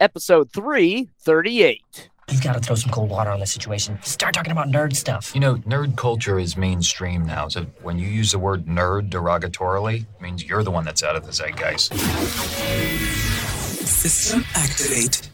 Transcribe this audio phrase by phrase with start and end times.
[0.00, 2.10] episode 338.
[2.30, 3.98] You've got to throw some cold water on this situation.
[4.02, 5.32] Start talking about nerd stuff.
[5.34, 7.48] You know, nerd culture is mainstream now.
[7.48, 11.14] So when you use the word nerd derogatorily, it means you're the one that's out
[11.14, 11.94] of the zeitgeist.
[13.86, 15.30] System activate.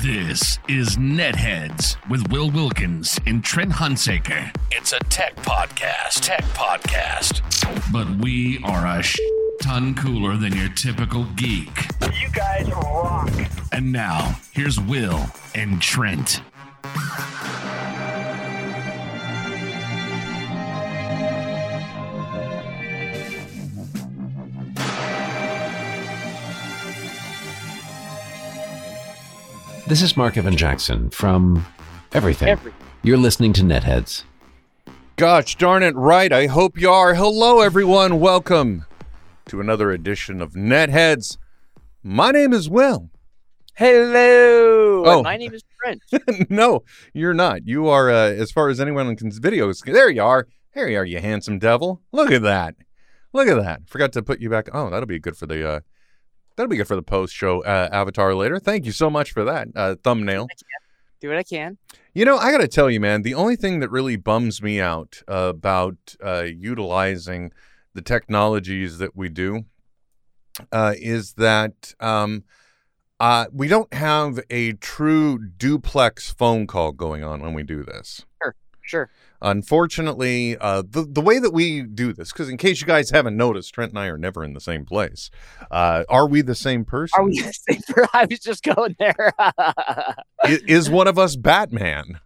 [0.00, 4.54] This is Netheads with Will Wilkins and Trent Hunsaker.
[4.70, 6.20] It's a tech podcast.
[6.22, 7.42] Tech podcast.
[7.92, 9.18] But we are a sh-
[9.60, 11.86] ton cooler than your typical geek.
[12.20, 13.30] You guys rock.
[13.72, 16.42] And now, here's Will and Trent.
[29.86, 31.64] This is Mark Evan Jackson from
[32.12, 32.48] Everything.
[32.48, 34.24] Every You're listening to Netheads.
[35.14, 36.32] Gosh darn it, right.
[36.32, 37.14] I hope you are.
[37.14, 38.18] Hello, everyone.
[38.18, 38.84] Welcome
[39.46, 41.38] to another edition of Netheads.
[42.02, 43.10] My name is Will.
[43.74, 45.04] Hello.
[45.06, 45.22] Oh.
[45.22, 46.02] My name is Trent.
[46.50, 46.82] no,
[47.14, 47.66] you're not.
[47.66, 49.38] You are, uh, as far as anyone on videos.
[49.40, 49.84] videos.
[49.84, 50.48] There you are.
[50.74, 52.02] There you are, you handsome devil.
[52.10, 52.74] Look at that.
[53.32, 53.82] Look at that.
[53.88, 54.68] Forgot to put you back.
[54.72, 55.68] Oh, that'll be good for the.
[55.68, 55.80] Uh,
[56.56, 58.58] that'll be good for the post show uh, avatar later.
[58.58, 60.48] Thank you so much for that uh, thumbnail.
[61.20, 61.78] Do what I can.
[62.14, 64.80] You know, I got to tell you, man, the only thing that really bums me
[64.80, 67.52] out about uh, utilizing
[67.96, 69.64] the technologies that we do
[70.70, 72.44] uh, is that um,
[73.18, 78.24] uh, we don't have a true duplex phone call going on when we do this.
[78.40, 78.54] Sure.
[78.82, 79.10] Sure.
[79.42, 83.36] Unfortunately, uh, the the way that we do this, because in case you guys haven't
[83.36, 85.28] noticed, Trent and I are never in the same place.
[85.72, 87.20] Uh, are we the same person?
[87.20, 89.32] Are we the same per- I was just going there.
[90.44, 92.20] is, is one of us Batman?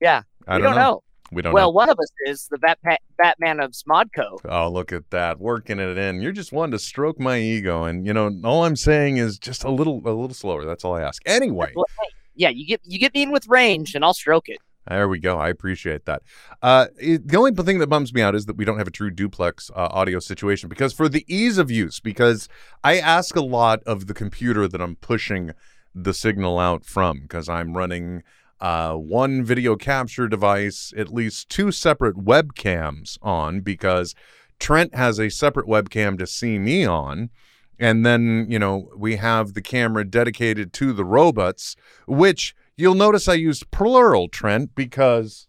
[0.00, 0.22] yeah.
[0.46, 1.02] I don't, don't know.
[1.30, 1.70] We don't Well, know.
[1.70, 2.78] one of us is the Bat-
[3.18, 4.38] Batman of Smodco.
[4.48, 6.22] Oh, look at that, working it in.
[6.22, 9.62] You're just one to stroke my ego, and you know, all I'm saying is just
[9.64, 10.64] a little, a little slower.
[10.64, 11.20] That's all I ask.
[11.26, 14.48] Anyway, Well, hey, yeah, you get you get me in with range, and I'll stroke
[14.48, 14.58] it.
[14.88, 15.36] there we go.
[15.38, 16.22] I appreciate that.
[16.62, 18.90] Uh, it- the only thing that bums me out is that we don't have a
[18.90, 22.48] true duplex uh, audio situation because for the ease of use, because
[22.82, 25.50] I ask a lot of the computer that I'm pushing
[25.94, 28.22] the signal out from, because I'm running
[28.60, 34.14] uh, one video capture device, at least two separate webcams on, because
[34.58, 37.30] Trent has a separate webcam to see me on.
[37.78, 41.76] And then, you know, we have the camera dedicated to the robots,
[42.06, 45.46] which you'll notice I used plural, Trent, because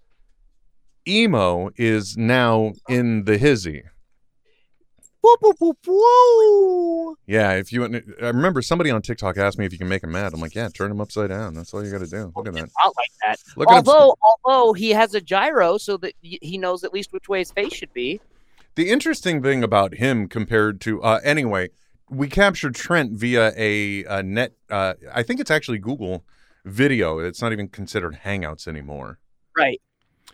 [1.07, 3.83] emo is now in the hizzy.
[7.27, 10.11] Yeah, if you, I remember somebody on TikTok asked me if you can make him
[10.11, 10.33] mad.
[10.33, 11.53] I'm like, yeah, turn him upside down.
[11.53, 12.31] That's all you got to do.
[12.35, 12.69] Look at that.
[12.83, 13.39] Not like that.
[13.55, 17.39] Look although, although he has a gyro, so that he knows at least which way
[17.39, 18.19] his face should be.
[18.75, 21.69] The interesting thing about him compared to uh, anyway,
[22.09, 24.53] we captured Trent via a, a net.
[24.69, 26.23] Uh, I think it's actually Google
[26.65, 27.19] video.
[27.19, 29.19] It's not even considered Hangouts anymore.
[29.57, 29.81] Right.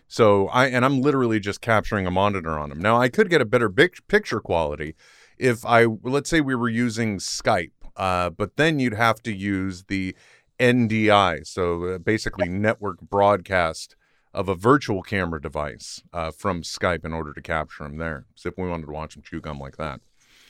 [0.08, 2.80] So I and I'm literally just capturing a monitor on them.
[2.80, 4.94] Now I could get a better big picture quality
[5.38, 9.84] if I let's say we were using Skype, uh, but then you'd have to use
[9.84, 10.14] the
[10.58, 13.94] NDI, so uh, basically network broadcast
[14.32, 18.26] of a virtual camera device uh, from Skype in order to capture them there.
[18.34, 20.00] So if we wanted to watch them chew gum like that,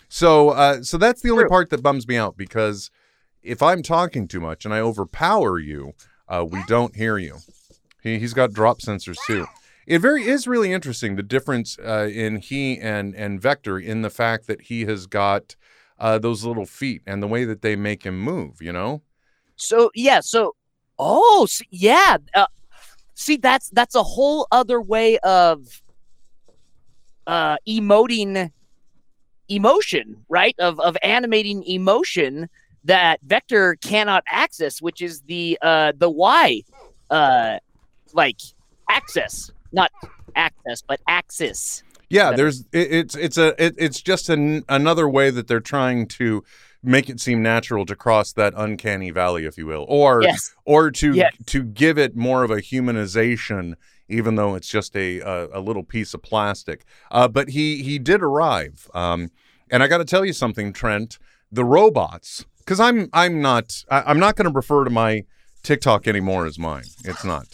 [0.09, 2.91] so uh, so that's the only part that bums me out because
[3.43, 5.95] if I'm talking too much and I overpower you,
[6.29, 7.39] uh, we don't hear you.
[8.07, 9.47] He, he's got drop sensors too.
[9.87, 14.11] It very is really interesting the difference uh, in he and and Vector in the
[14.11, 15.57] fact that he has got
[15.99, 18.63] uh, those little feet and the way that they make him move.
[18.63, 19.03] You know,
[19.57, 20.21] So yeah.
[20.21, 20.55] So
[20.99, 22.19] oh s yeah.
[22.35, 22.47] Uh,
[23.15, 25.83] see, that's that's a whole other way of
[27.27, 28.53] uh, emoting
[29.49, 30.55] emotion, right?
[30.59, 32.49] Of of animating emotion
[32.85, 36.63] that Vector cannot access, which is the uh, the Y,
[37.11, 37.59] uh,
[38.15, 38.39] like
[38.91, 39.91] access, not
[40.35, 41.83] access, but axis.
[42.11, 42.33] yeah.
[42.33, 46.45] There's it, it's it's a it, it's just an, another way that they're trying to
[46.83, 50.55] make it seem natural to cross that uncanny valley, if you will, or Yes.
[50.65, 51.33] or to Yes.
[51.47, 53.75] to give it more of a humanization
[54.09, 57.99] even though it's just a a, a little piece of plastic uh, but he he
[57.99, 59.31] did arrive um,
[59.69, 61.19] and i got to tell you something trent
[61.51, 65.25] the robots because i'm i'm not I, i'm not going to refer to my
[65.65, 67.47] tiktok anymore as mine it's not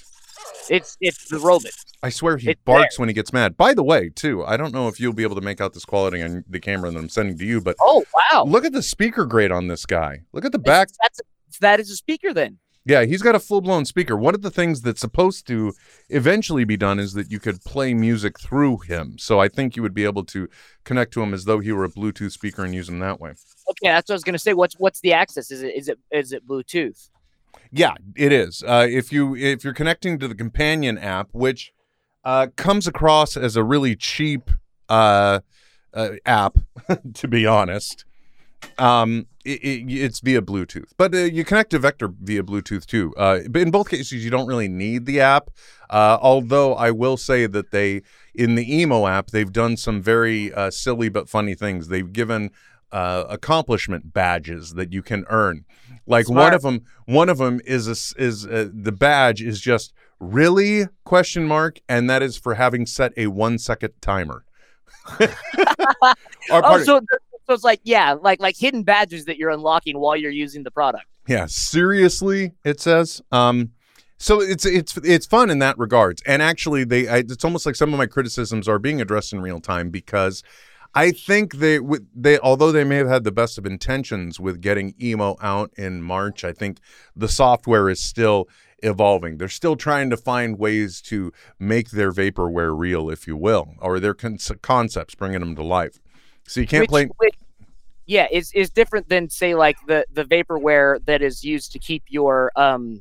[0.71, 1.73] It's it's the robot.
[2.03, 3.57] I swear he It's barks when he gets mad.
[3.57, 5.85] By the way, too, I don't know if you'll be able to make out this
[5.85, 8.45] quality on the camera that I'm sending to you, but Oh wow!
[8.45, 10.23] look at the speaker grade on this guy.
[10.33, 10.89] Look at the back.
[11.03, 11.21] That's
[11.61, 12.59] that is a speaker then.
[12.85, 14.17] Yeah, he's got a full blown speaker.
[14.17, 15.73] One of the things that's supposed to
[16.09, 19.19] eventually be done is that you could play music through him.
[19.19, 20.49] So I think you would be able to
[20.85, 23.31] connect to him as though he were a Bluetooth speaker and use him that way.
[23.71, 24.55] Okay, that's what I was gonna say.
[24.55, 25.53] What's what's the access?
[25.53, 27.09] Is it is it is it Bluetooth?
[27.73, 28.63] Yeah, it is.
[28.63, 31.73] Uh, if you if you're connecting to the companion app, which
[32.23, 34.51] uh, comes across as a really cheap
[34.91, 35.41] uh,
[35.95, 36.59] uh, app,
[37.15, 38.05] to be honest,
[38.77, 40.91] um, it, it, it's via Bluetooth.
[40.99, 43.15] But uh, you connect to Vector via Bluetooth too.
[43.17, 45.51] Uh, but in both cases, you don't really need the app.
[45.91, 48.03] Although I will say that they
[48.35, 51.89] in the emo app they've done some very silly but funny things.
[51.89, 52.51] They've given
[52.93, 55.65] accomplishment badges that you can earn.
[56.07, 59.93] Like one of them, one of them is a is uh the badge is just
[60.19, 64.45] really question mark, and that is for having set a one second timer.
[66.51, 67.01] Oh, so
[67.47, 70.71] so it's like yeah, like like hidden badges that you're unlocking while you're using the
[70.71, 71.07] product.
[71.29, 73.23] Yeah, seriously, it says.
[73.31, 73.73] Um,
[74.19, 77.77] so it's it's it's fun in that regards, and actually, they I, it's almost like
[77.77, 80.43] some of my criticisms are being addressed in real time because
[80.95, 81.79] I think they
[82.15, 86.03] they although they may have had the best of intentions with getting emo out in
[86.03, 86.79] March, I think
[87.17, 88.49] the software is still
[88.83, 89.39] evolving.
[89.39, 94.01] They're still trying to find ways to make their vaporware real, if you will, or
[94.01, 95.99] their con- concepts, bringing them to life.
[96.47, 97.09] So you can't which, play.
[97.19, 97.37] which-
[98.05, 102.03] yeah, is is different than say like the the vaporware that is used to keep
[102.09, 103.01] your um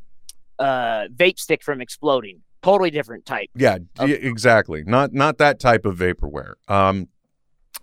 [0.60, 2.42] uh vape stick from exploding.
[2.62, 3.50] Totally different type.
[3.56, 4.84] Yeah, yeah, exactly.
[4.86, 6.54] Not not that type of vaporware.
[6.68, 7.10] Um,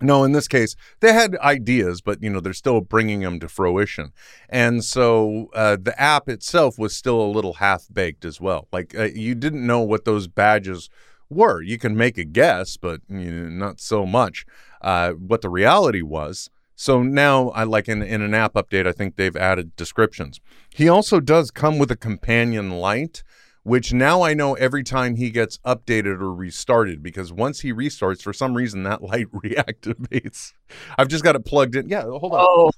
[0.01, 3.47] no, in this case, they had ideas, but you know they're still bringing them to
[3.47, 4.11] fruition,
[4.49, 8.67] and so uh, the app itself was still a little half baked as well.
[8.71, 10.89] Like uh, you didn't know what those badges
[11.29, 11.61] were.
[11.61, 14.45] You can make a guess, but you know, not so much
[14.81, 16.49] uh, what the reality was.
[16.75, 20.39] So now, I like in in an app update, I think they've added descriptions.
[20.69, 23.23] He also does come with a companion light
[23.69, 28.21] which now I know every time he gets updated or restarted because once he restarts,
[28.21, 30.53] for some reason that light reactivates.
[30.97, 31.87] I've just got it plugged in.
[31.87, 32.39] Yeah, hold on.
[32.49, 32.71] Oh.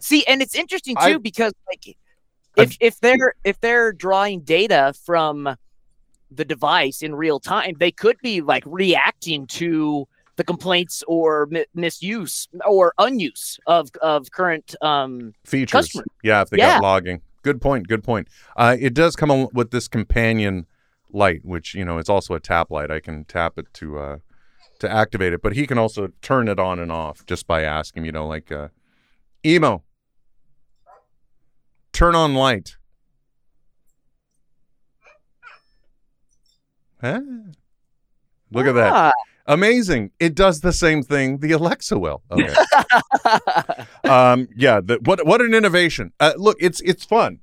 [0.00, 1.96] See, and it's interesting too I- because like I've-
[2.62, 5.56] if if they're if they're drawing data from
[6.30, 10.06] the device in real time, they could be like reacting to
[10.36, 15.70] the complaints or mi- misuse or unuse of of current um Features.
[15.72, 16.04] customer.
[16.22, 16.74] Yeah, if they Yeah.
[16.74, 17.20] got logging.
[17.44, 17.86] Good point.
[17.86, 18.28] Good point.
[18.56, 20.66] Uh, it does come with this companion
[21.12, 22.90] light, which you know it's also a tap light.
[22.90, 24.16] I can tap it to uh,
[24.78, 28.06] to activate it, but he can also turn it on and off just by asking.
[28.06, 28.68] You know, like uh,
[29.44, 29.82] emo,
[31.92, 32.76] turn on light.
[37.02, 37.20] Huh?
[38.50, 39.12] Look at that.
[39.46, 40.10] Amazing.
[40.18, 42.22] It does the same thing the Alexa will.
[42.30, 42.54] Okay.
[44.04, 46.12] um, yeah, the, what what an innovation.
[46.18, 47.40] Uh, look, it's it's fun.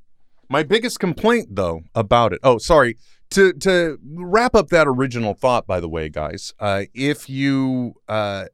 [0.50, 2.39] My biggest complaint though about it.
[2.44, 2.98] Oh, sorry.
[3.31, 6.53] To to wrap up that original thought by the way, guys.
[6.59, 8.45] Uh, if you uh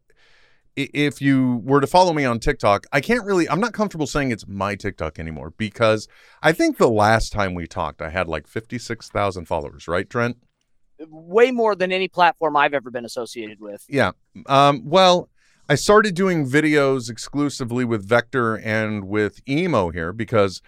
[0.75, 4.31] if you were to follow me on TikTok, I can't really I'm not comfortable saying
[4.31, 6.07] it's my TikTok anymore because
[6.44, 10.38] I think the last time we talked I had like 56,000 followers, right, Trent?
[10.99, 13.85] Way more than any platform I've ever been associated with.
[13.88, 14.11] Yeah.
[14.47, 15.29] Um, well,
[15.69, 20.61] I started doing videos exclusively with Vector and with Emo here because,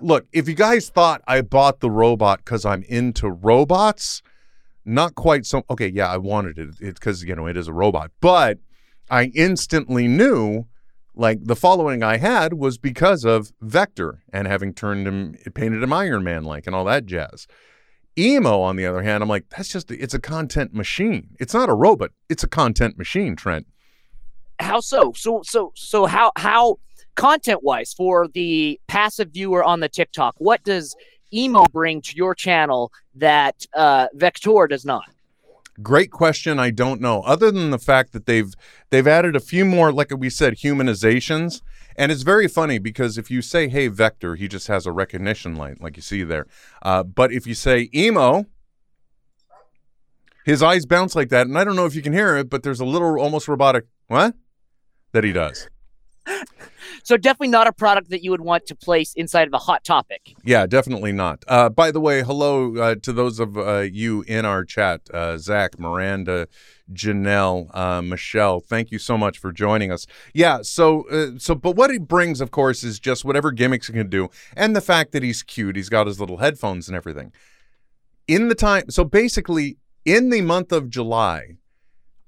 [0.00, 4.22] look, if you guys thought I bought the robot because I'm into robots,
[4.84, 5.62] not quite so.
[5.68, 8.10] Okay, yeah, I wanted it because, you know, it is a robot.
[8.20, 8.58] But
[9.10, 10.66] I instantly knew
[11.16, 15.92] like the following I had was because of Vector and having turned him, painted him
[15.92, 17.46] Iron Man like and all that jazz.
[18.18, 21.30] Emo, on the other hand, I'm like, that's just, it's a content machine.
[21.38, 22.10] It's not a robot.
[22.28, 23.66] It's a content machine, Trent.
[24.58, 25.12] How so?
[25.14, 26.78] So so so how how
[27.14, 30.96] content wise for the passive viewer on the TikTok, what does
[31.32, 35.04] emo bring to your channel that uh Vector does not?
[35.82, 36.58] Great question.
[36.58, 37.20] I don't know.
[37.22, 38.54] Other than the fact that they've
[38.88, 41.60] they've added a few more, like we said, humanizations,
[41.96, 45.56] and it's very funny because if you say "Hey Vector," he just has a recognition
[45.56, 46.46] light, like you see there.
[46.82, 48.46] Uh, but if you say "Emo,"
[50.44, 52.62] his eyes bounce like that, and I don't know if you can hear it, but
[52.62, 54.34] there's a little almost robotic what
[55.12, 55.68] that he does.
[57.02, 59.84] So definitely not a product that you would want to place inside of a hot
[59.84, 60.34] topic.
[60.44, 61.44] Yeah, definitely not.
[61.46, 65.38] Uh, by the way, hello uh, to those of uh, you in our chat uh,
[65.38, 66.48] Zach, Miranda,
[66.92, 68.60] Janelle, uh, Michelle.
[68.60, 70.06] Thank you so much for joining us.
[70.32, 73.92] Yeah, so uh, so, but what he brings, of course, is just whatever gimmicks he
[73.92, 75.76] can do, and the fact that he's cute.
[75.76, 77.32] He's got his little headphones and everything.
[78.28, 81.56] In the time, so basically, in the month of July,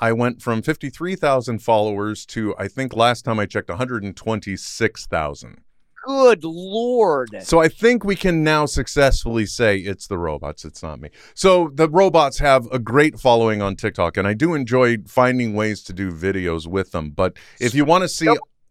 [0.00, 4.02] I went from fifty-three thousand followers to I think last time I checked, one hundred
[4.02, 5.62] and twenty-six thousand.
[6.08, 7.36] Good lord.
[7.42, 11.10] So I think we can now successfully say it's the robots, it's not me.
[11.34, 15.82] So the robots have a great following on TikTok, and I do enjoy finding ways
[15.82, 17.10] to do videos with them.
[17.10, 18.26] But if you want to see,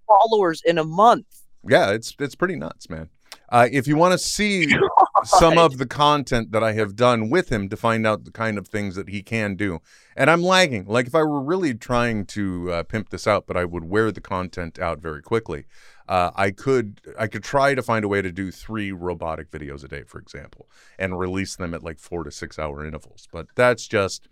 [0.08, 1.28] followers in a month.
[1.64, 3.08] Yeah, it's it's pretty nuts, man.
[3.50, 4.68] Uh, if you want to see
[5.24, 8.58] some of the content that I have done with him to find out the kind
[8.58, 9.80] of things that he can do,
[10.16, 10.86] and I'm lagging.
[10.86, 14.12] Like if I were really trying to uh, pimp this out, but I would wear
[14.12, 15.66] the content out very quickly.
[16.08, 19.84] Uh, I could I could try to find a way to do three robotic videos
[19.84, 23.28] a day, for example, and release them at like four to six hour intervals.
[23.32, 24.28] But that's just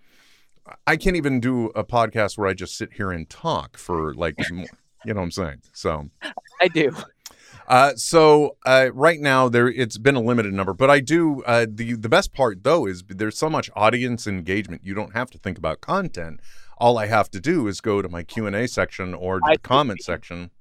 [0.88, 4.36] I can't even do a podcast where I just sit here and talk for like
[4.50, 4.66] you
[5.06, 5.62] know what I'm saying.
[5.74, 6.10] So
[6.62, 6.92] I do.
[7.68, 11.66] Uh, so uh, right now there it's been a limited number, but I do uh,
[11.70, 14.82] the the best part though is there's so much audience engagement.
[14.84, 16.40] You don't have to think about content.
[16.78, 19.54] All I have to do is go to my Q and A section or I
[19.54, 20.52] the comment section,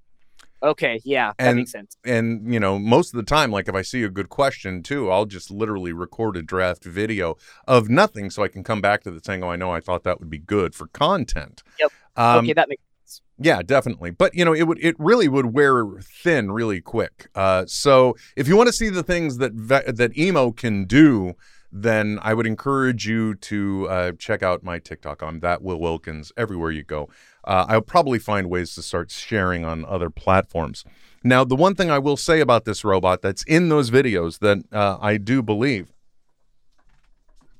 [0.63, 1.97] Okay, yeah, that And- makes sense.
[2.07, 5.11] and you know most of the time, like if I see a good question too,
[5.11, 7.37] I'll just literally record a draft video
[7.69, 10.05] of nothing, so I can come back to the saying, "Oh, I know, I thought
[10.05, 11.93] that would be good for content." Yep.
[12.17, 13.21] Um, okay, that makes sense.
[13.39, 14.11] Yeah, definitely.
[14.11, 17.29] But you know, it would it really would wear thin really quick.
[17.35, 21.35] Uh, so if you want to see the things that ve- that emo can do,
[21.73, 25.23] then I would encourage you to uh, check out my TikTok.
[25.23, 27.09] I'm that Will Wilkins everywhere you go.
[27.43, 30.85] Uh, I'll probably find ways to start sharing on other platforms.
[31.25, 34.59] Now, the one thing I will say about this robot that's in those videos that
[34.73, 35.89] uh, I do believe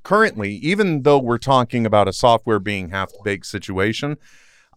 [0.03, 4.17] currently, even though we're talking about a software being half baked situation,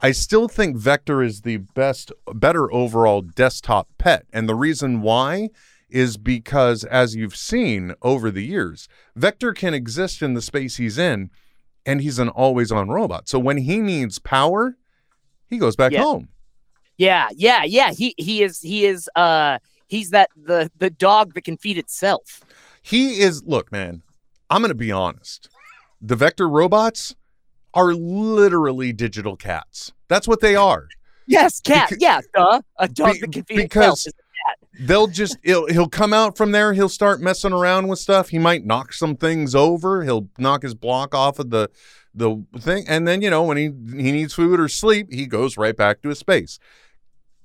[0.00, 4.26] I still think Vector is the best, better overall desktop pet.
[4.32, 5.50] And the reason why
[5.90, 10.98] is because, as you've seen over the years, Vector can exist in the space he's
[10.98, 11.30] in,
[11.86, 13.28] and he's an always on robot.
[13.28, 14.76] So when he needs power,
[15.48, 16.02] he goes back Yeah.
[16.02, 16.28] home.
[16.96, 17.92] Yeah, yeah, yeah.
[17.92, 22.42] He he is he is uh he's that the the dog that can feed itself.
[22.82, 24.02] He is, look, man,
[24.50, 25.48] I'm going to be honest.
[26.00, 27.14] The Vector robots
[27.74, 29.92] are literally digital cats.
[30.08, 30.88] That's what they are.
[31.26, 31.90] Yes, cat.
[31.90, 32.62] Becau- yeah, duh.
[32.78, 34.08] A dog Be- that can feed because-
[34.80, 38.38] they'll just he'll, he'll come out from there he'll start messing around with stuff he
[38.38, 41.68] might knock some things over he'll knock his block off of the
[42.14, 43.64] the thing and then you know when he
[44.00, 46.58] he needs food or sleep he goes right back to his space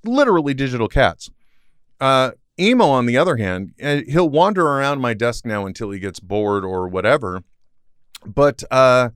[0.04, 1.28] literally digital cats
[2.00, 5.98] uh emo on the other hand uh, he'll wander around my desk now until he
[5.98, 7.42] gets bored or whatever
[8.24, 9.10] but uh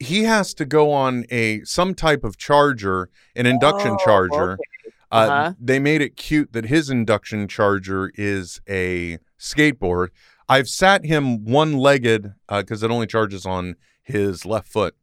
[0.00, 4.62] he has to go on a some type of charger an induction Oh, charger okay.
[5.10, 5.52] uh, Uh-huh.
[5.60, 10.08] They made it cute that his induction charger is a skateboard.
[10.48, 14.94] I've sat him one legged because it only charges on his left foot.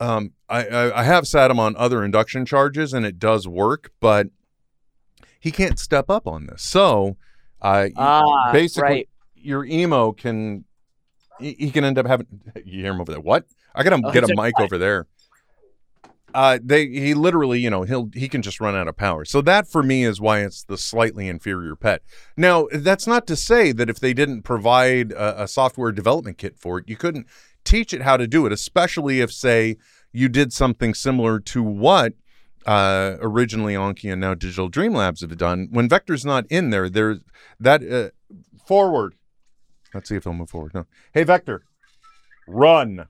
[0.00, 3.92] Um, I, I, I have sat him on other induction charges and it does work,
[4.00, 4.28] but
[5.38, 6.62] he can't step up on this.
[6.62, 7.16] So,
[7.62, 9.08] uh, Ah, basically, right.
[9.34, 10.64] your emo can
[11.38, 12.26] he, he can end up having.
[12.64, 13.20] You hear him over there?
[13.20, 13.44] What?
[13.74, 15.06] I gotta Oh, get a- mic over there.
[16.32, 19.24] Uh, they he literally, you know, he'll he can just run out of power.
[19.24, 22.02] So that for me is why it's the slightly inferior pet.
[22.36, 26.56] Now that's not to say that if they didn't provide a, a software development kit
[26.56, 27.26] for it, you couldn't
[27.64, 28.52] teach it how to do it.
[28.52, 29.76] Especially if, say,
[30.12, 32.12] you did something similar to what
[32.64, 35.66] uh, originally Anki and now Digital Dream Labs have done.
[35.72, 37.18] When Vector's not in there, there's
[37.58, 38.10] that uh,
[38.64, 39.16] forward.
[39.92, 40.74] Let's see if he'll move forward.
[40.74, 40.86] No.
[41.12, 41.64] Hey, Vector,
[42.46, 43.06] run.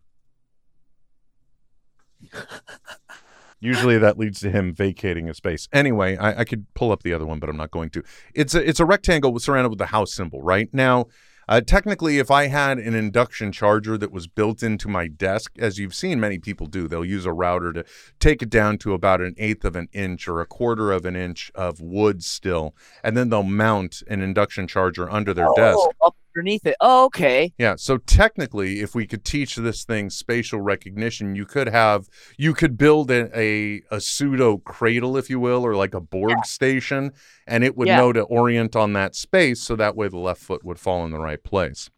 [3.61, 5.69] Usually that leads to him vacating a space.
[5.73, 8.03] Anyway, I, I could pull up the other one, but I'm not going to.
[8.35, 10.41] It's a it's a rectangle surrounded with the house symbol.
[10.41, 11.09] Right now,
[11.51, 15.79] uh, technically, if I had an induction charger that was built into my desk, as
[15.79, 17.85] you've seen many people do, they'll use a router to
[18.21, 21.17] take it down to about an eighth of an inch or a quarter of an
[21.17, 25.77] inch of wood still, and then they'll mount an induction charger under their desk.
[25.79, 26.77] Oh, up underneath it.
[26.81, 27.53] Oh, okay.
[27.59, 27.75] Yeah.
[27.77, 32.77] So technically, if we could teach this thing spatial recognition, you could have you could
[32.79, 37.13] build a a, a pseudo cradle, if you will, or like a Borg station,
[37.47, 37.97] and it would Yeah.
[37.99, 41.11] know to orient on that space, so that way the left foot would fall in
[41.11, 41.91] the right place.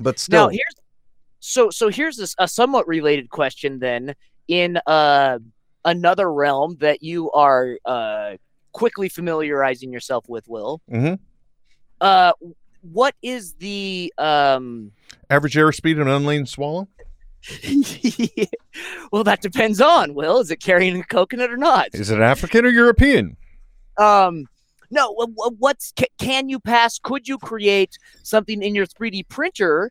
[0.00, 0.74] But still, Now here's
[1.40, 4.14] so so here's this, a somewhat related question then
[4.48, 5.38] in uh
[5.84, 8.36] another realm that you are uh
[8.72, 10.80] quickly familiarizing yourself with, Will.
[10.90, 11.18] Mhm.
[12.00, 12.32] Uh
[12.82, 14.92] what is the um
[15.30, 16.88] average airspeed in an unlaned swallow.
[19.12, 20.38] well that depends on Will.
[20.40, 21.88] Is it carrying a coconut or not?
[21.92, 23.36] Is it African or European?
[23.96, 24.46] Um,
[24.90, 25.14] no.
[25.18, 26.98] wh- wh- What's can you pass?
[26.98, 29.90] Could you create something in your 3D printer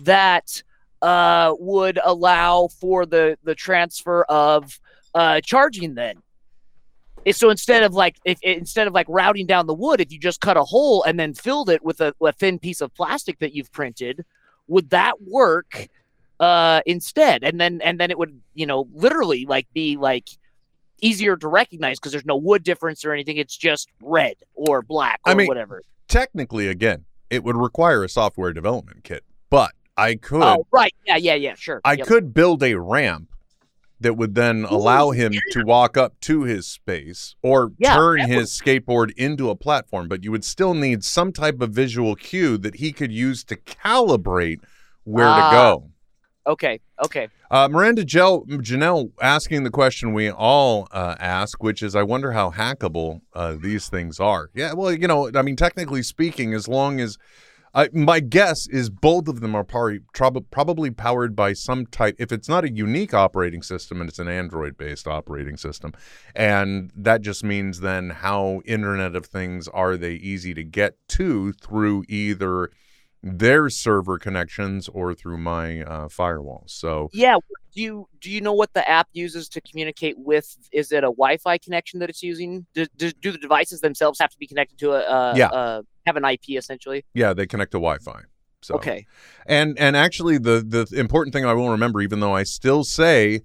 [0.00, 0.62] that
[1.02, 4.78] uh, would allow for the the transfer of
[5.14, 5.94] uh, charging?
[5.94, 6.16] Then,
[7.32, 10.40] so instead of like if instead of like routing down the wood, if you just
[10.40, 13.54] cut a hole and then filled it with a, a thin piece of plastic that
[13.54, 14.24] you've printed,
[14.68, 15.88] would that work?
[16.38, 20.26] Uh, instead, and then and then it would you know literally like be like
[21.02, 23.36] easier to recognize because there's no wood difference or anything.
[23.36, 25.82] It's just red or black or I mean, whatever.
[26.08, 30.94] Technically, again, it would require a software development kit, but I could Oh, right.
[31.06, 31.54] Yeah, yeah, yeah.
[31.56, 31.82] Sure.
[31.84, 32.06] I Yep.
[32.06, 33.28] could build a ramp
[34.00, 38.50] that would then allow him to walk up to his space or Yeah, turn his
[38.50, 42.76] skateboard into a platform, but you would still need some type of visual cue that
[42.76, 44.60] he could use to calibrate
[45.04, 45.50] where Ah.
[45.50, 45.90] to go.
[46.46, 46.80] Okay.
[47.04, 47.28] Okay.
[47.50, 52.32] Uh, Miranda Gel- Janelle asking the question we all uh, ask, which is, I wonder
[52.32, 54.50] how hackable uh, these things are.
[54.54, 57.18] Yeah, well, you know, I mean, technically speaking, as long as
[57.74, 60.00] uh, my guess is both of them are probably,
[60.50, 62.16] probably powered by some type.
[62.18, 65.92] If it's not a unique operating system and it's an Android-based operating system,
[66.34, 71.52] and that just means then how Internet of Things are they easy to get to
[71.52, 72.70] through either
[73.22, 76.70] their server connections or through my uh, firewalls.
[76.70, 77.36] So Yeah.
[77.72, 80.56] Do you do you know what the app uses to communicate with?
[80.72, 82.66] Is it a Wi-Fi connection that it's using?
[82.74, 85.48] Do, do, do the devices themselves have to be connected to a uh, Yeah.
[85.48, 87.04] uh, have an IP essentially?
[87.14, 88.20] yeah, they connect to Wi-Fi.
[88.62, 89.06] So Okay.
[89.46, 93.40] and and actually the the important thing I will remember, even though I still say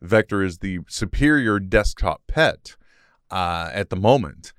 [0.00, 2.76] Vector is the superior desktop pet
[3.30, 4.52] uh, at the moment,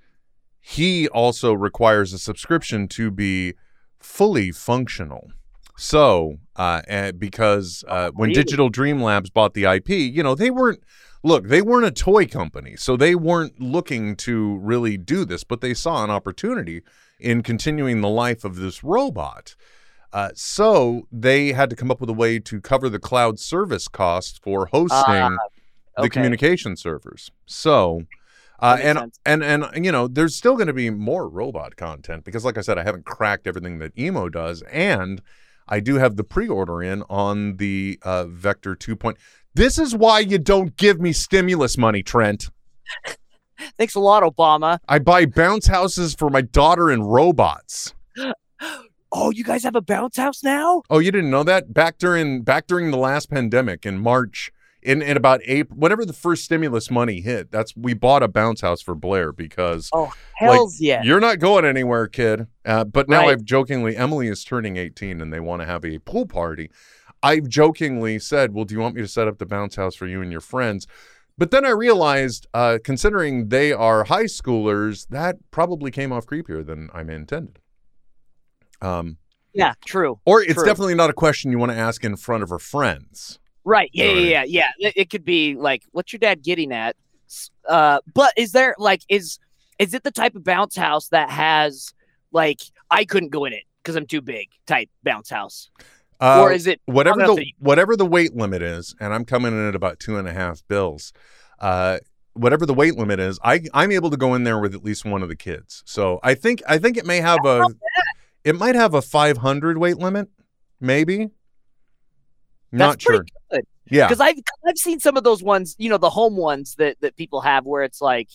[0.60, 3.54] he also requires a subscription to be
[4.00, 5.32] fully functional.
[5.78, 8.44] So, uh, and because uh, when really?
[8.44, 10.84] Digital Dream Labs bought the IP, you know, they weren't
[11.24, 15.62] look, they weren't a toy company, so they weren't looking to really do this, but
[15.62, 16.82] they saw an opportunity
[17.20, 19.56] in continuing the life of this robot.
[20.14, 23.88] Uh, so they had to come up with a way to cover the cloud service
[23.88, 25.38] costs for hosting Ah,
[25.98, 27.30] the communication servers.
[27.46, 28.04] So,
[28.60, 29.20] uh, and sense.
[29.26, 32.62] and and you know, there's still going to be more robot content because, like I
[32.62, 35.22] said, I haven't cracked everything that Emo does, and
[35.68, 38.96] I do have the pre-order in on the uh, Vector 2.
[38.96, 39.18] Point.
[39.54, 42.50] This is why you don't give me stimulus money, Trent.
[43.78, 44.80] Thanks a lot, Obama.
[44.88, 47.94] I buy bounce houses for my daughter and robots.
[49.10, 50.84] Oh, you guys have a bounce house now?
[50.90, 51.74] Oh, you didn't know that?
[51.74, 54.52] Back during back during the last pandemic in March,
[54.84, 58.60] in, in about April, whenever the first stimulus money hit, that's we bought a bounce
[58.60, 61.04] house for Blair because Oh, hell's yeah.
[61.04, 62.48] you're not going anywhere, kid.
[62.66, 63.30] Uh, but now Right.
[63.30, 66.70] I've jokingly, Emily is turning 18 and they want to have a pool party.
[67.24, 70.06] I've jokingly said, "Well, do you want me to set up the bounce house for
[70.06, 70.86] you and your friends?"
[71.38, 76.66] But then I realized, uh, considering they are high schoolers, that probably came off creepier
[76.66, 77.60] than I intended.
[78.82, 79.18] Um,
[79.54, 80.20] Yeah, true.
[80.26, 80.66] or it's True.
[80.66, 83.40] definitely not a question you want to ask in front of her friends.
[83.64, 83.90] Right.
[83.94, 84.18] Yeah, Right.
[84.18, 84.92] yeah, yeah, yeah.
[84.96, 86.96] It, could be like, what's your dad getting at?
[87.68, 89.38] Uh, but is there like is
[89.80, 91.94] is it the type of bounce house that has
[92.32, 95.70] like I couldn't go in it because I'm too big type bounce house,
[96.20, 99.68] Uh, or is it whatever the whatever the weight limit is, and I'm coming in
[99.68, 101.14] at about two and a half bills.
[101.60, 102.00] Uh,
[102.34, 105.06] whatever the weight limit is, I I'm able to go in there with at least
[105.06, 105.84] one of the kids.
[105.86, 107.68] So I think I think it may have a
[108.44, 110.30] it might have a 500 weight limit,
[110.80, 111.30] maybe.
[112.72, 113.18] Not That's sure.
[113.18, 116.36] pretty good Yeah, because I've I've seen some of those ones, you know, the home
[116.36, 118.30] ones that that people have where it's like,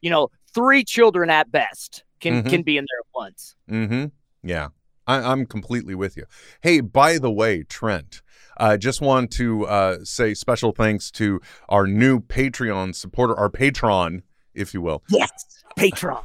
[0.00, 2.50] you know, three children at best can Mhm.
[2.50, 3.56] can be in there at once.
[3.70, 4.06] Mm-hmm.
[4.48, 4.68] Yeah.
[5.12, 6.24] I, I'm completely with you.
[6.60, 8.22] Hey, by the way, Trent,
[8.56, 14.22] I just want to uh, say special thanks to our new Patreon supporter, our patron,
[14.54, 15.02] if you will.
[15.08, 16.18] Yes, Patron.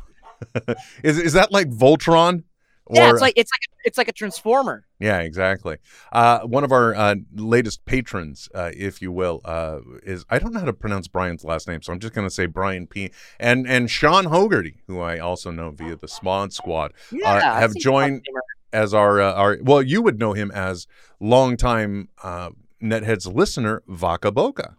[1.04, 2.44] Is is that like Voltron?
[2.92, 4.86] yeah, it's like it's like a, it's like a transformer.
[5.00, 5.78] yeah, exactly.
[6.12, 10.54] Uh, one of our uh, latest patrons, uh, if you will, uh, is I don't
[10.54, 13.12] know how to pronounce Brian's last name, so I'm just going to say Brian P.
[13.40, 16.94] and and Sean Hogarty, who I also know via the Smod Squad.
[17.12, 18.26] Yeah, I've joined-.
[18.74, 20.88] As our uh, our well, you would know him as
[21.20, 22.50] longtime uh,
[22.82, 24.76] Netheads listener Vaca Boca.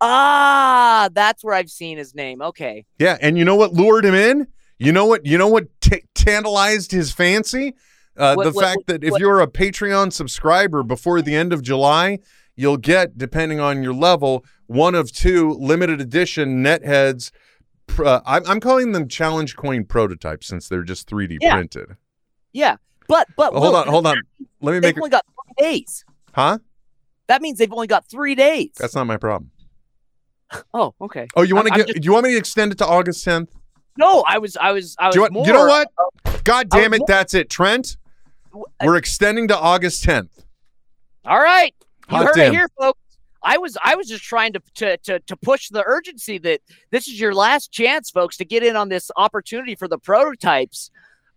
[0.00, 2.42] Ah, that's where I've seen his name.
[2.42, 2.84] Okay.
[2.98, 4.46] Yeah, and you know what lured him in?
[4.78, 5.24] You know what?
[5.24, 7.74] You know what t- tantalized his fancy?
[8.16, 11.52] Uh, What- the what- fact that if what- you're a Patreon subscriber before the end
[11.52, 12.18] of July,
[12.56, 17.30] you'll get, depending on your level, one of two limited edition Netheads.
[17.98, 21.54] Uh, I'm, I'm calling them challenge coin prototypes since they're just 3D Yeah.
[21.54, 21.96] printed.
[22.52, 22.76] Yeah,
[23.08, 24.16] but but Oh, hold on, hold on.
[24.60, 25.00] Let me make it.
[25.00, 26.04] only got three days.
[26.34, 26.58] Huh?
[27.28, 28.70] That means they've only got three days.
[28.78, 29.50] That's not my problem.
[30.74, 31.26] oh, okay.
[31.36, 31.86] Oh, you want to get?
[31.86, 33.48] Do you want me to extend it to August 10th?
[33.98, 35.46] No, I was I was I was you, want, more.
[35.46, 35.88] you know what?
[36.44, 37.96] God damn it, more- that's it, Trent.
[38.54, 40.28] Uh, we're extending to August 10th.
[41.24, 41.74] All right,
[42.10, 42.52] you Hot heard damn.
[42.52, 43.00] it here, folks.
[43.42, 47.08] I was I was just trying to, to to to push the urgency that this
[47.08, 50.90] is your last chance, folks, to get in on this opportunity for the prototypes.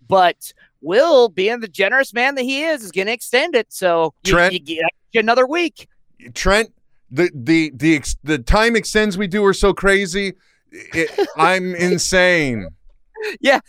[0.08, 3.68] But Will, being the generous man that he is, is going to extend it.
[3.72, 4.60] So you, Trent- you
[5.12, 5.88] get another week.
[6.34, 6.72] Trent,
[7.12, 10.34] the the the the time extends we do are so crazy.
[10.72, 12.70] It, I'm insane.
[13.44, 13.62] And,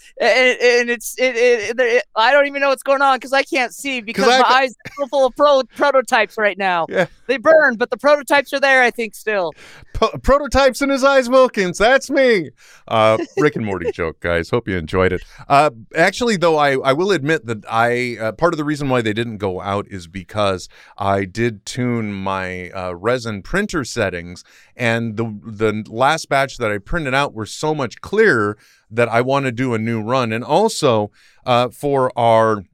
[0.61, 3.75] and it's it, it, it, I don't even know what's going on because I can't
[3.75, 6.87] see because my I- eyes are full of pro- prototypes right now.
[6.89, 7.07] Yeah.
[7.27, 8.83] They burn, but the prototypes are there.
[8.83, 9.53] I think still.
[9.95, 11.79] Po- prototypes in his eyes, Wilkins.
[11.79, 12.51] That's me.
[12.89, 14.51] Uh, Rick and Morty joke, guys.
[14.51, 15.23] Hope you enjoyed it.
[15.49, 19.03] Uh, actually, though, I, I will admit that I uh, part of the reason why
[19.03, 24.43] they didn't go out is because I did tune my uh, resin printer settings,
[24.75, 28.59] and the the last batch that I printed out were so much clearer
[28.91, 31.11] that I want to do a new run, and also
[31.47, 32.65] uh, for our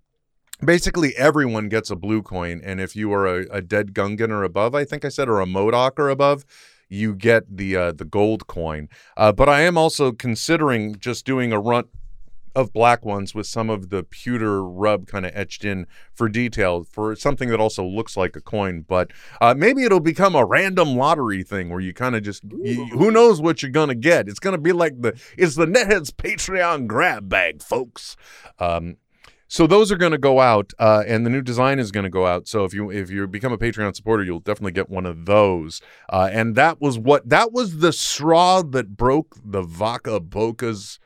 [0.65, 2.61] basically everyone gets a blue coin.
[2.65, 5.41] And if you are a, a dead gungan or above i think i said or
[5.41, 6.45] a modoc or above
[6.89, 8.89] you get the uh, the gold coin.
[9.17, 11.85] Uh, but i am also considering just doing a run
[12.57, 16.85] of black ones with some of the pewter rub kind of etched in for detail
[16.85, 19.11] for something that also looks like a coin but
[19.43, 23.11] uh, maybe it'll become a random lottery thing where you kind of just you, who
[23.11, 27.29] knows what you're gonna get it's gonna be like the it's the netheads patreon grab
[27.29, 28.17] bag folks
[28.59, 28.97] um,
[29.49, 32.11] so those are going to go out, uh, and the new design is going to
[32.11, 32.49] go out.
[32.49, 35.81] So if you if you become a Patreon supporter, you'll definitely get one of those.
[36.09, 40.99] Uh, and that was what that was the straw that broke the Vaca Boca's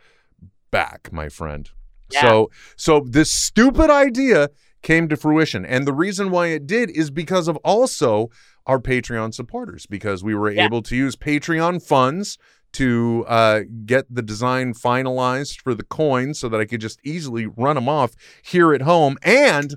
[0.71, 1.71] back, my friend.
[2.11, 2.21] Yeah.
[2.23, 4.49] So so this stupid idea
[4.83, 8.29] came to fruition, and the reason why it did is because of also
[8.67, 10.65] our Patreon supporters, because we were Yeah.
[10.65, 12.39] able to use Patreon funds
[12.73, 17.47] to uh, get the design finalized for the coins so that I could just easily
[17.47, 19.19] run them off here at home.
[19.23, 19.75] And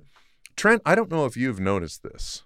[0.55, 2.43] Trent, I don't know if you've noticed this,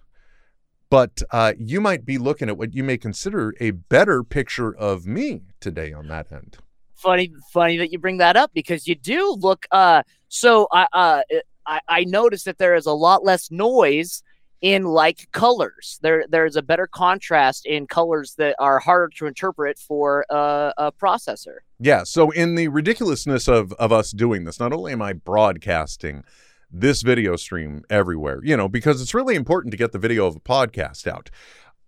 [0.88, 5.06] but uh, you might be looking at what you may consider a better picture of
[5.06, 6.56] me today on that end.
[6.98, 9.66] Funny, funny that you bring that up because you do look.
[9.70, 11.22] Uh, so I uh
[11.66, 14.22] I, I noticed that there is a lot less noise
[14.60, 15.98] in like colors.
[16.02, 20.92] There there's a better contrast in colors that are harder to interpret for uh, a
[20.92, 21.58] processor.
[21.78, 22.02] Yeah.
[22.04, 26.24] So, in the ridiculousness of of us doing this, not only am I broadcasting
[26.70, 30.36] this video stream everywhere, you know, because it's really important to get the video of
[30.36, 31.30] a podcast out.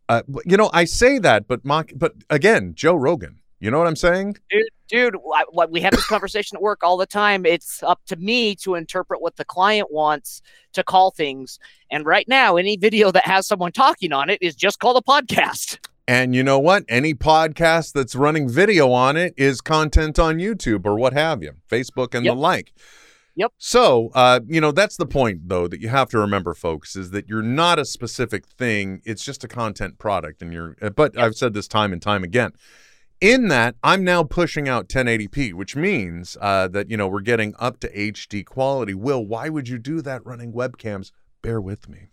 [0.09, 3.40] Uh, you know, I say that, but mock, but again, Joe Rogan.
[3.61, 4.39] You know what I'm saying?
[4.51, 7.45] dude, dude what we have this conversation at work all the time.
[7.45, 10.41] It's up to me to interpret what the client wants
[10.73, 11.59] to call things.
[11.91, 15.03] And right now, any video that has someone talking on it is just called a
[15.03, 15.79] podcast.
[16.09, 16.85] And you know what?
[16.89, 21.53] Any podcast that's running video on it is content on YouTube or what have you,
[21.71, 22.35] Facebook and Yep.
[22.35, 22.73] the like.
[23.37, 23.53] Yep.
[23.59, 27.11] So, uh, you know, that's the point, though, that you have to remember, folks, is
[27.13, 29.03] that you're not a specific thing.
[29.05, 30.43] It's just a content product.
[30.43, 32.53] And you're, but I've said this time and time again.
[33.21, 37.55] In that, I'm now pushing out 1080p, which means uh, that, you know, we're getting
[37.59, 38.95] up to HD quality.
[38.95, 41.13] Will, why would you do that running webcams?
[41.43, 42.09] Bear with me.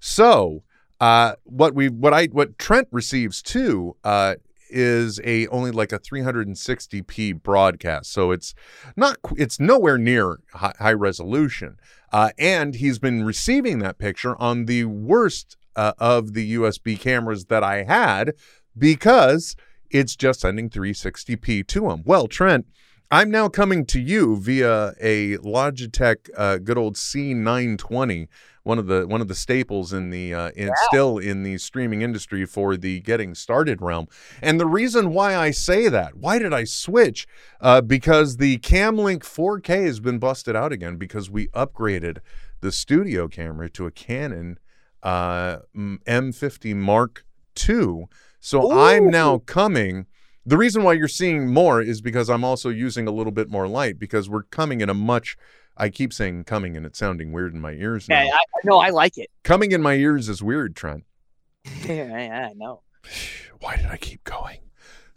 [0.00, 0.64] So,
[1.00, 4.34] uh, what we what I what Trent receives too uh,
[4.68, 8.54] is a only like a 360p broadcast, so it's
[8.96, 11.76] not it's nowhere near high, high resolution.
[12.12, 17.46] Uh, and he's been receiving that picture on the worst uh, of the USB cameras
[17.46, 18.34] that I had
[18.76, 19.56] because
[19.92, 22.02] it's just sending 360p to them.
[22.04, 22.66] Well, Trent,
[23.10, 28.26] I'm now coming to you via a Logitech uh, good old C920,
[28.62, 32.00] one of the one of the staples in the uh, in, still in the streaming
[32.00, 34.06] industry for the getting started realm.
[34.40, 37.26] And the reason why I say that, why did I switch?
[37.60, 42.18] Uh, because the Camlink 4K has been busted out again because we upgraded
[42.62, 44.58] the studio camera to a Canon
[45.02, 47.26] uh, M50 Mark
[47.68, 48.06] II.
[48.44, 50.06] So I'm now coming.
[50.44, 53.68] The reason why you're seeing more is because I'm also using a little bit more
[53.68, 55.36] light because we're coming in a much.
[55.76, 58.20] I keep saying coming and it's sounding weird in my ears now.
[58.20, 59.30] Yeah, I, no, I like it.
[59.44, 61.04] Coming in my ears is weird, Trent.
[61.86, 62.82] yeah, I know.
[63.60, 64.58] Why did I keep going?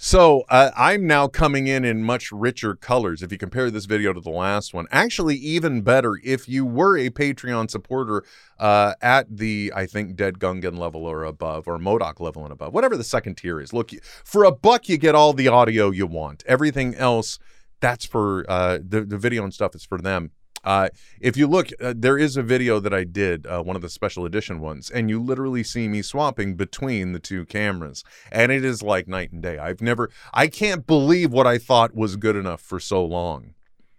[0.06, 3.24] So uh, I'm now coming in in much richer colors.
[3.24, 6.96] If you compare this video to the last one, actually even better if you were
[6.96, 8.24] a Patreon supporter
[8.60, 12.72] uh, at the I think Dead Gungan level or above, or Modoc level and above,
[12.72, 13.74] whatever the second tier is.
[13.74, 16.44] Look, for a buck you get all the audio you want.
[16.46, 17.39] Everything else,
[17.80, 20.30] that's for uh, the the video and stuff is for them.
[20.65, 20.89] Uh,
[21.21, 23.89] if you look, uh, there is a video that I did, uh, one of the
[23.89, 28.65] special edition ones, and you literally see me swapping between the two cameras, and it
[28.65, 29.60] is like night and day.
[29.60, 33.54] I've never, I can't believe what I thought was good enough for so long.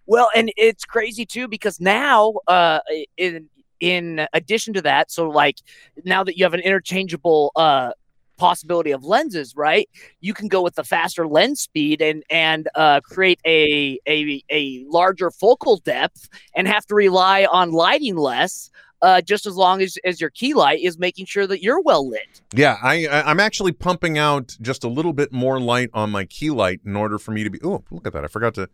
[0.06, 2.80] Well, and it's crazy too because now, uh,
[3.16, 3.48] in
[3.78, 5.58] in addition to that, so like
[6.04, 7.90] now that you have an interchangeable uh
[8.36, 9.88] possibility of lenses, right?
[10.20, 14.84] You can go with the faster lens speed and and uh, create a a a
[14.88, 18.70] larger focal depth and have to rely on lighting less.
[19.02, 22.08] uh, just as long as as your key light is making sure that you're well
[22.08, 22.40] lit.
[22.54, 26.24] Yeah, I, I I'm actually pumping out just a little bit more light on my
[26.24, 27.58] key light in order for me to be.
[27.62, 28.24] Oh, look at that!
[28.24, 28.68] I forgot to.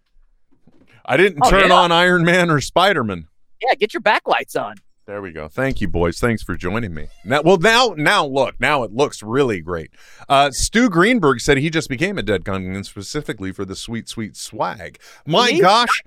[1.05, 1.75] I didn't Oh, turn yeah.
[1.75, 3.27] on Iron Man or Spider Man.
[3.61, 4.77] Yeah, get your backlights on.
[5.05, 5.49] There we go.
[5.49, 6.21] Thank you, boys.
[6.21, 7.09] Thanks for joining me.
[7.25, 9.91] Now, well, now, now, look, now it looks really great.
[10.29, 14.37] Uh, Stu Greenberg said he just became a dead Gungan specifically for the sweet, sweet
[14.37, 15.01] swag.
[15.27, 15.61] My Me?
[15.61, 16.05] gosh,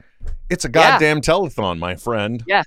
[0.49, 0.71] it's a Yeah.
[0.71, 2.41] goddamn telethon, my friend.
[2.47, 2.63] Yeah.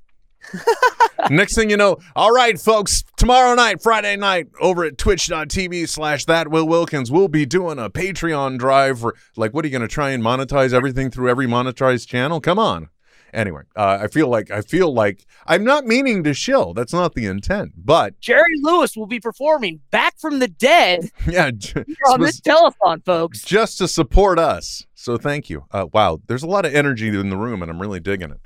[1.31, 6.27] Next thing you know, all right, folks, tomorrow night, Friday night, over at twitch.tv slash
[6.27, 9.83] that Will Wilkins, we'll be doing a Patreon drive for, like, what are you going
[9.83, 12.41] to try and monetize everything through every monetized channel?
[12.41, 12.89] Come on.
[13.33, 16.75] Anyway, uh, I feel like, I feel like, I'm not meaning to shill.
[16.75, 17.73] That's not the intent.
[17.77, 23.05] But, Jerry Lewis will be performing back from the dead yeah, j- on this telethon,
[23.05, 23.43] folks.
[23.43, 24.87] just to support us.
[24.95, 25.65] So thank you.
[25.71, 28.41] Uh, wow, there's a lot of energy in the room, and I'm really digging it.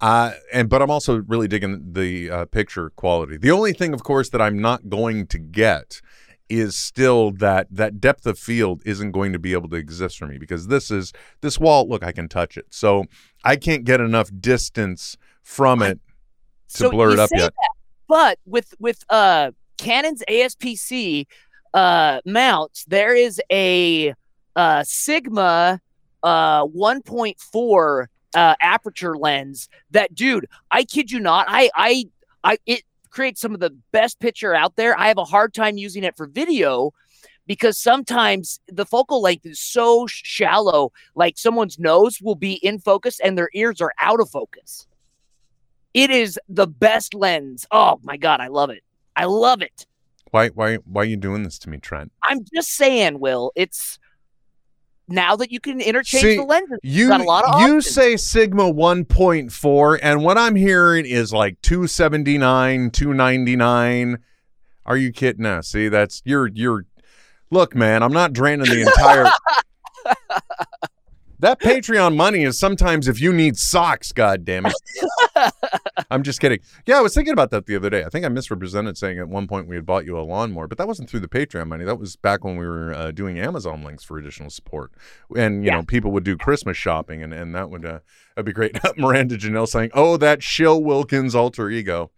[0.00, 3.36] Uh, and but I'm also really digging the uh, picture quality.
[3.36, 6.00] The only thing, of course, that I'm not going to get
[6.48, 10.26] is still that that depth of field isn't going to be able to exist for
[10.26, 11.88] me because this is this wall.
[11.88, 13.04] Look, I can touch it, so
[13.44, 16.00] I can't get enough distance from it
[16.74, 17.52] to So blur it up yet.
[17.54, 17.72] that,
[18.08, 21.26] but with with uh Canon's ASPC
[21.74, 24.14] uh mounts, there is a
[24.56, 25.80] uh Sigma
[26.22, 32.04] uh 1.4 uh aperture lens that dude, I kid you not, I I
[32.44, 34.98] I it creates some of the best picture out there.
[34.98, 36.92] I have a hard time using it for video
[37.46, 43.18] because sometimes the focal length is so shallow, like someone's nose will be in focus
[43.20, 44.86] and their ears are out of focus.
[45.94, 47.66] It is the best lens.
[47.72, 48.84] Oh my god, I love it.
[49.16, 49.86] I love it.
[50.30, 52.12] Why why why are you doing this to me, Trent?
[52.22, 53.50] I'm just saying, Will.
[53.56, 53.98] It's
[55.08, 56.78] now that you can interchange See, the lenses.
[56.82, 57.94] You got a lot of you options.
[57.94, 64.18] say Sigma 1.4, and what I'm hearing is like 279, 299.
[64.86, 65.68] Are you kidding us?
[65.68, 66.86] See, that's you're you're.
[67.50, 69.26] Look, man, I'm not draining the entire.
[71.38, 74.12] that Patreon money is sometimes if you need socks.
[74.12, 74.74] God damn it.
[76.10, 76.60] I'm just kidding.
[76.86, 78.04] Yeah, I was thinking about that the other day.
[78.04, 80.78] I think I misrepresented saying at one point we had bought you a lawnmower, but
[80.78, 81.84] that wasn't through the Patreon money.
[81.84, 84.92] That was back when we were uh, doing Amazon links for additional support,
[85.36, 85.76] and you Yeah.
[85.76, 87.98] know people would do Christmas shopping, and and that would uh,
[88.34, 88.78] that'd be great.
[88.98, 92.10] Miranda Janelle saying, "Oh, that Shill Wilkins alter ego."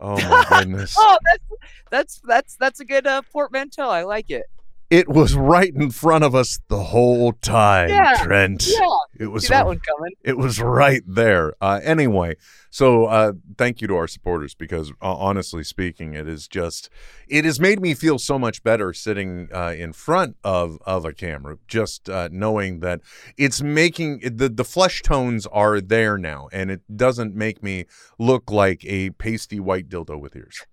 [0.00, 0.94] Oh my goodness!
[0.98, 1.42] Oh, that's
[1.90, 3.88] that's that's that's a good uh, portmanteau.
[3.88, 4.44] I like it.
[4.90, 8.66] It was right in front of us the whole time, Yeah, Trent.
[8.66, 8.86] Yeah,
[9.20, 10.12] It was see that one coming.
[10.24, 11.52] It was right there.
[11.60, 12.36] Uh, anyway,
[12.70, 16.88] so uh, thank you to our supporters because uh, honestly speaking, it is just
[17.28, 21.12] it has made me feel so much better sitting uh, in front of of a
[21.12, 23.02] camera, just uh, knowing that
[23.36, 27.84] it's making the the flesh tones are there now, and it doesn't make me
[28.18, 30.64] look like a pasty white dildo with ears.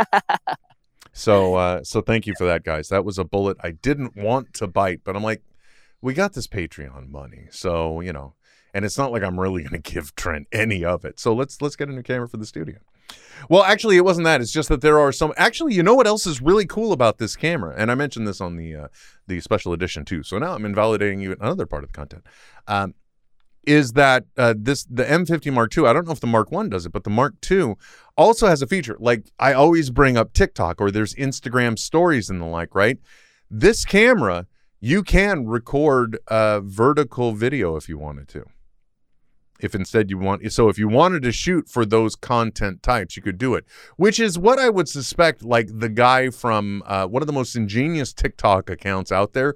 [1.12, 2.88] so uh, so thank you for that, guys.
[2.88, 5.42] That was a bullet I didn't want to bite, but I'm like,
[6.00, 8.34] we got this Patreon money, so you know
[8.74, 11.20] and it's not like I'm really going to give Trent any of it.
[11.20, 12.78] So let's let's get a new camera for the studio.
[13.48, 14.40] Well, actually, it wasn't that.
[14.40, 15.32] It's just that there are some.
[15.36, 17.74] Actually, you know what else is really cool about this camera?
[17.76, 18.88] And I mentioned this on the uh,
[19.26, 20.22] the special edition too.
[20.22, 22.24] So now I'm invalidating you another part of the content.
[22.68, 22.94] Um,
[23.64, 25.86] is that uh, this the M50 Mark II?
[25.86, 27.74] I don't know if the Mark One does it, but the Mark II
[28.16, 28.96] also has a feature.
[28.98, 32.74] Like I always bring up TikTok or there's Instagram stories and the like.
[32.74, 32.98] Right?
[33.50, 34.46] This camera
[34.80, 38.46] you can record uh, vertical video if you wanted to
[39.62, 43.22] if instead you want so if you wanted to shoot for those content types you
[43.22, 43.64] could do it
[43.96, 47.54] which is what i would suspect like the guy from uh, one of the most
[47.54, 49.54] ingenious tiktok accounts out there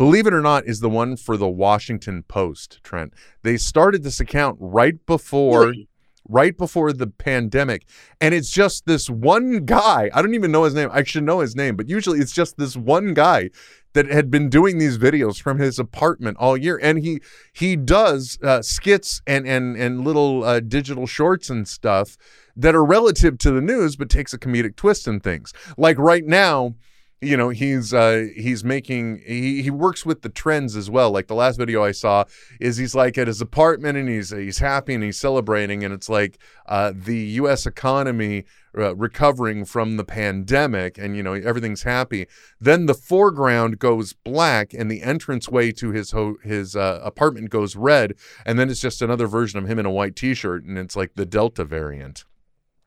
[0.00, 4.18] believe it or not is the one for the washington post trent they started this
[4.18, 5.88] account right before Really?
[6.26, 7.86] right before the pandemic
[8.18, 11.40] and it's just this one guy i don't even know his name i should know
[11.40, 13.50] his name but usually it's just this one guy
[13.92, 17.20] that had been doing these videos from his apartment all year and he
[17.52, 22.16] he does uh, skits and and and little uh, digital shorts and stuff
[22.56, 26.24] that are relative to the news but takes a comedic twist in things like right
[26.24, 26.74] now
[27.20, 31.10] you know he's uh he's making he, he works with the trends as well.
[31.10, 32.24] Like the last video i saw
[32.60, 36.08] is he's like at his apartment and he's he's happy and he's celebrating and it's
[36.08, 38.44] like uh the us economy
[38.78, 42.26] uh, recovering from the pandemic and you know everything's happy.
[42.58, 47.76] Then the foreground goes black and the entranceway to his ho- his uh, apartment goes
[47.76, 48.14] red
[48.46, 51.12] and then it's just another version of him in a white t-shirt and it's like
[51.16, 52.24] the delta variant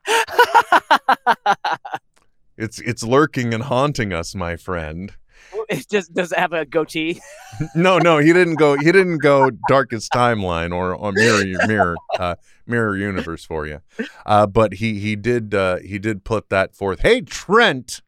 [2.58, 5.14] it's it's lurking and haunting us my friend
[5.70, 7.22] It just does it have a goatee.
[7.76, 8.78] no, no, he didn't go.
[8.78, 12.36] He didn't go darkest timeline or or mirror mirror uh,
[12.68, 13.82] mirror universe for you.
[14.26, 17.00] Uh, but he he did uh, he did put that forth.
[17.02, 18.02] Hey Trent,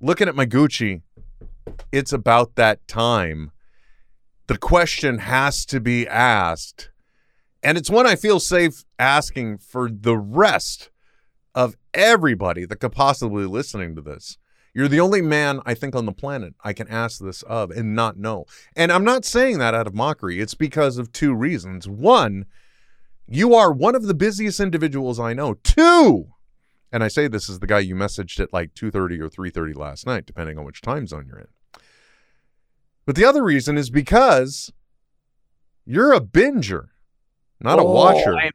[0.00, 1.02] looking at my Gucci,
[1.92, 3.52] it's about that time.
[4.48, 6.90] The question has to be asked,
[7.62, 10.90] and it's one I feel safe asking for the rest
[11.54, 14.38] of everybody that could possibly be listening to this.
[14.74, 17.94] You're the only man I think on the planet I can ask this of and
[17.94, 18.44] not know.
[18.76, 20.40] And I'm not saying that out of mockery.
[20.40, 21.88] It's because of two reasons.
[21.88, 22.46] One,
[23.26, 25.54] you are one of the busiest individuals I know.
[25.64, 26.28] Two,
[26.92, 30.06] and I say this is the guy you messaged at like 2:30 or 3:30 last
[30.06, 31.48] night depending on which time zone you're in.
[33.04, 34.72] But the other reason is because
[35.84, 36.88] you're a binger,
[37.60, 38.36] not a Oh, watcher.
[38.36, 38.52] I'm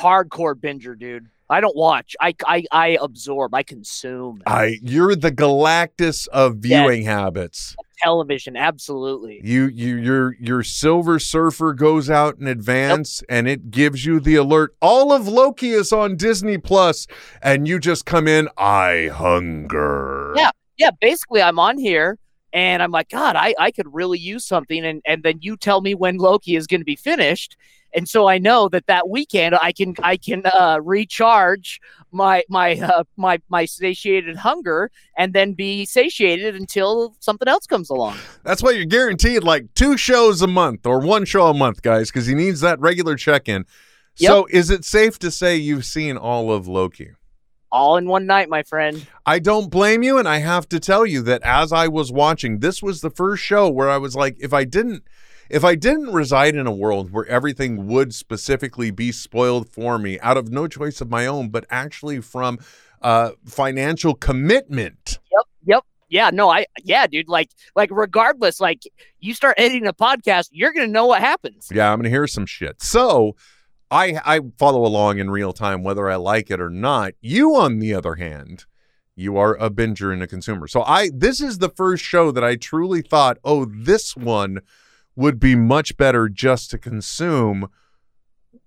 [0.00, 1.26] hardcore binger, dude.
[1.50, 2.14] I don't watch.
[2.20, 3.54] I I, I absorb.
[3.54, 7.74] I consume I you're the Galactus of viewing habits.
[8.02, 8.56] television.
[8.56, 9.40] Absolutely.
[9.42, 14.34] You you your your Silver Surfer goes out in advance and it gives you the
[14.36, 14.74] alert.
[14.80, 17.06] All of Loki is on Disney Plus,
[17.42, 18.48] and you just come in.
[18.56, 20.34] I hunger.
[20.36, 20.50] Yeah.
[20.78, 20.90] Yeah.
[21.00, 22.18] Basically, I'm on here
[22.58, 25.80] and I'm like, God, I I could really use something, and and then you tell
[25.80, 27.56] me when Loki is going to be finished.
[27.94, 31.80] And so I know that that weekend I can I can uh, recharge
[32.12, 37.88] my my uh, my my satiated hunger and then be satiated until something else comes
[37.88, 38.18] along.
[38.44, 42.10] That's why you're guaranteed like two shows a month or one show a month, guys,
[42.10, 43.64] because he needs that regular check in.
[44.16, 47.12] So is it safe to say you've seen all of Loki?
[47.70, 49.06] All in one night, my friend.
[49.26, 52.60] I don't blame you, and I have to tell you that as I was watching,
[52.60, 55.04] this was the first show where I was like, if I didn't
[55.50, 60.20] if I didn't reside in a world where everything would specifically be spoiled for me
[60.20, 62.58] out of no choice of my own, but actually from
[63.02, 65.18] uh financial commitment.
[65.32, 65.46] Yep.
[65.66, 65.84] Yep.
[66.10, 66.30] Yeah.
[66.32, 66.50] No.
[66.50, 66.66] I.
[66.82, 67.28] Yeah, dude.
[67.28, 67.50] Like.
[67.76, 67.90] Like.
[67.90, 68.60] Regardless.
[68.60, 68.82] Like.
[69.20, 71.68] You start editing a podcast, you're gonna know what happens.
[71.72, 72.80] Yeah, I'm gonna hear some shit.
[72.82, 73.34] So
[73.90, 77.14] I I follow along in real time whether I like it or not.
[77.20, 78.66] You, on the other hand,
[79.16, 80.68] you are a binger and a consumer.
[80.68, 84.60] So I this is the first show that I truly thought, oh, this one
[85.16, 87.68] would be much better just to consume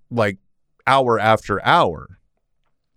[0.09, 0.37] like
[0.85, 2.19] hour after hour.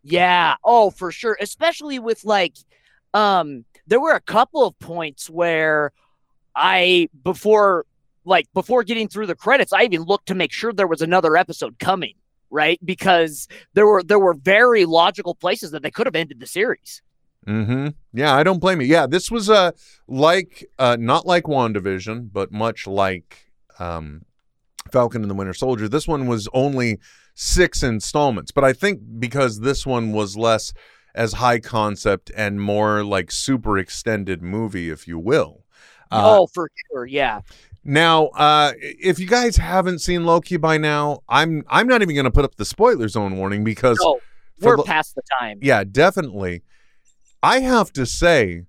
[0.02, 0.56] Yeah.
[0.64, 1.38] Oh, for sure.
[1.40, 2.56] Especially with like,
[3.14, 5.92] um, there were a couple of points where
[6.56, 7.86] I before
[8.24, 11.36] like before getting through the credits, I even looked to make sure there was another
[11.36, 12.14] episode coming,
[12.50, 12.78] right?
[12.84, 17.02] Because there were there were very logical places that they could have ended the series.
[17.46, 17.88] Mm-hmm.
[18.14, 18.86] Yeah, I don't blame you.
[18.86, 19.72] Yeah, this was uh
[20.08, 24.24] like uh not like WandaVision, but much like um
[24.90, 25.88] Falcon and the Winter Soldier.
[25.88, 26.98] This one was only
[27.34, 30.72] six installments, but I think because this one was less
[31.14, 35.64] as high concept and more like super extended movie, if you will.
[36.10, 37.06] Uh, oh, for sure.
[37.06, 37.40] Yeah.
[37.84, 42.24] Now, uh, if you guys haven't seen Loki by now, I'm I'm not even going
[42.24, 44.20] to put up the spoiler zone warning because No,
[44.60, 45.58] we're past the time.
[45.60, 46.62] yeah, definitely.
[47.42, 48.62] I have to say,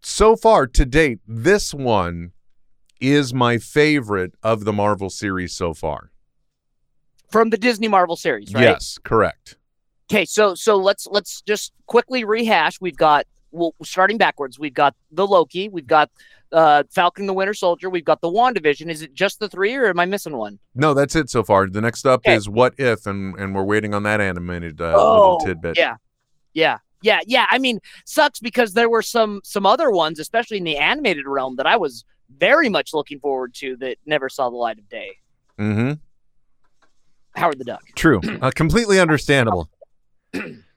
[0.00, 2.32] so far to date, this one
[3.00, 6.10] is my favorite of the Marvel series so far.
[7.30, 8.62] From the Disney Marvel series, right?
[8.62, 9.56] Yes, correct.
[10.10, 12.80] Okay, so so let's let's just quickly rehash.
[12.80, 14.58] We've got well, starting backwards.
[14.58, 15.68] We've got the Loki.
[15.68, 16.10] We've got
[16.52, 17.88] uh, Falcon the Winter Soldier.
[17.90, 18.90] We've got the Wandavision.
[18.90, 20.58] Is it just the three, or am I missing one?
[20.74, 21.68] No, that's it so far.
[21.68, 22.34] The next up Okay.
[22.34, 25.78] is What If, and and we're waiting on that animated uh, Oh, little tidbit.
[25.78, 25.96] Yeah,
[26.54, 27.46] yeah, yeah, yeah.
[27.50, 31.56] I mean, sucks because there were some some other ones, especially in the animated realm,
[31.56, 32.04] that I was
[32.38, 35.16] very much looking forward to that never saw the light of day.
[35.58, 35.92] Mm-hmm.
[37.34, 37.82] Howard the Duck.
[37.96, 38.20] True.
[38.40, 39.68] Uh, completely understandable.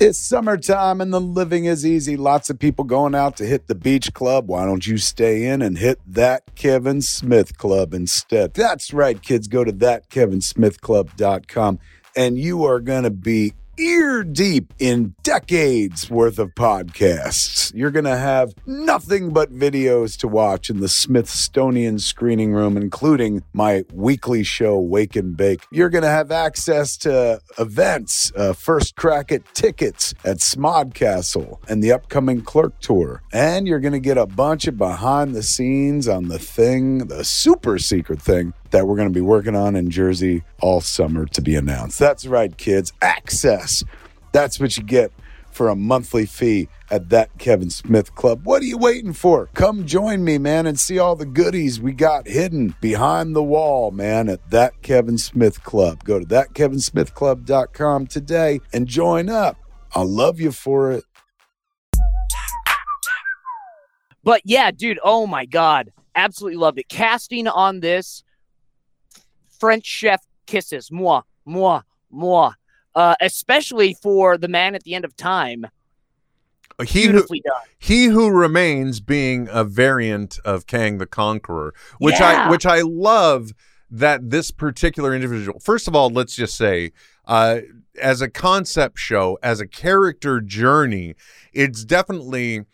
[0.00, 2.16] It's summertime and the living is easy.
[2.16, 4.48] Lots of people going out to hit the beach club.
[4.48, 8.54] Why don't you stay in and hit that Kevin Smith Club instead?
[8.54, 9.46] That's right, kids.
[9.46, 11.78] Go to thatkevinsmithclub.com
[12.16, 17.72] and you are going to be ear deep in decades worth of podcasts.
[17.74, 23.42] You're going to have nothing but videos to watch in the Smithsonian screening room, including
[23.52, 25.64] my weekly show, Wake and Bake.
[25.70, 31.82] You're going to have access to events, uh, first crack at tickets at Smodcastle and
[31.82, 33.22] the upcoming Clerk Tour.
[33.32, 37.24] And you're going to get a bunch of behind the scenes on the thing, the
[37.24, 41.40] super secret thing that we're going to be working on in Jersey all summer to
[41.40, 41.96] be announced.
[42.00, 42.92] That's right, kids.
[43.00, 43.84] Access.
[44.32, 45.12] That's what you get
[45.52, 48.44] for a monthly fee at that Kevin Smith Club.
[48.44, 49.48] What are you waiting for?
[49.54, 53.92] Come join me, man, and see all the goodies we got hidden behind the wall,
[53.92, 56.02] man, at that Kevin Smith Club.
[56.02, 59.56] Go to thatkevinsmithclub.com today and join up.
[59.94, 61.04] I'll love you for it.
[64.24, 66.88] But yeah, dude, oh my god, absolutely loved it.
[66.88, 68.24] Casting on this
[69.58, 72.52] French chef kisses, moi, moi, moi.
[72.94, 75.66] Uh, especially for the man at the end of time.
[76.86, 77.40] He who, done.
[77.78, 83.52] he who remains being a variant of Kang the Conqueror, which I which I love
[83.90, 85.60] that this particular individual.
[85.60, 86.92] First of all, let's just say,
[87.26, 87.60] uh,
[88.00, 91.14] as a concept show, as a character journey,
[91.52, 92.64] it's definitely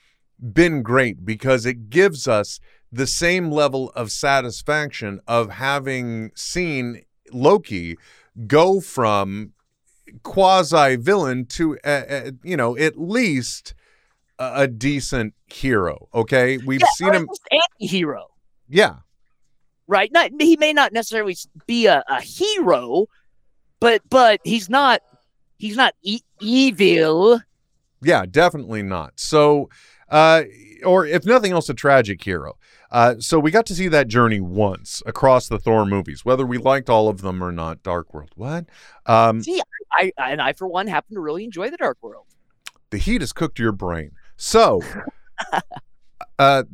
[0.52, 2.58] been great because it gives us
[2.92, 7.96] the same level of satisfaction of having seen Loki
[8.46, 9.52] go from
[10.22, 13.74] quasi villain to uh, uh, you know at least
[14.40, 18.26] a, a decent hero okay we've Yeah, seen him anti-hero,
[18.68, 18.96] yeah
[19.86, 20.10] right?
[20.12, 21.36] Not he may not necessarily
[21.66, 23.06] be a, a hero,
[23.80, 25.02] but but he's not
[25.58, 27.40] he's not e- evil.
[28.02, 29.20] Yeah, definitely not.
[29.20, 29.68] So,
[30.08, 30.44] uh,
[30.84, 32.56] or if nothing else, a tragic hero.
[32.90, 36.58] Uh, so we got to see that journey once across the Thor movies, whether we
[36.58, 37.82] liked all of them or not.
[37.82, 38.66] Dark World, what?
[39.06, 39.60] Um, See,
[39.92, 42.26] I, I and I for one happen to really enjoy the Dark World.
[42.90, 44.10] the heat has cooked your brain.
[44.36, 44.82] So,
[46.38, 46.64] uh,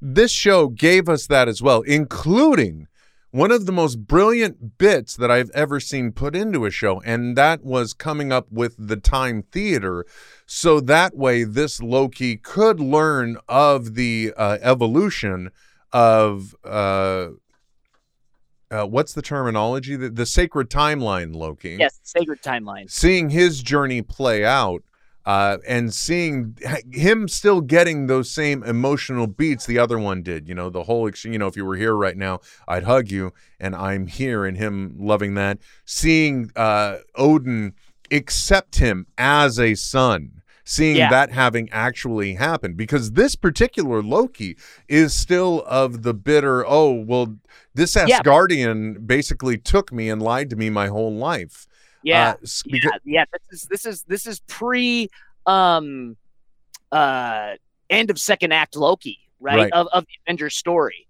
[0.00, 2.86] this show gave us that as well, including
[3.30, 7.36] one of the most brilliant bits that I've ever seen put into a show, and
[7.36, 10.04] that was coming up with the time theater.
[10.46, 15.50] So that way, this Loki could learn of the uh, evolution
[15.92, 16.54] of.
[16.64, 17.30] Uh,
[18.72, 19.96] uh, what's the terminology?
[19.96, 22.88] The, the sacred timeline, Loki Yes, sacred timeline.
[22.88, 24.84] seeing his journey play out
[25.30, 26.56] uh, and seeing
[26.92, 30.48] him still getting those same emotional beats the other one did.
[30.48, 33.10] You know, the whole, ex- you know, if you were here right now, I'd hug
[33.10, 33.32] you,
[33.64, 35.58] and I'm here, and him loving that.
[35.84, 37.74] Seeing uh, Odin
[38.10, 40.32] accept him as a son.
[40.64, 41.10] Seeing Yeah.
[41.10, 44.56] that having actually happened, because this particular Loki
[44.88, 46.64] is still of the bitter.
[46.66, 47.36] Oh well,
[47.74, 48.06] this Yeah.
[48.20, 51.66] Asgardian basically took me and lied to me my whole life.
[52.02, 52.34] Yeah, Uh,
[52.70, 53.24] because- yeah, yeah.
[53.50, 55.08] This is this is this is pre
[55.46, 56.16] um
[56.92, 57.54] uh
[57.88, 59.56] end of second act Loki, right?
[59.58, 59.72] Right.
[59.72, 61.06] Of of the Avengers story.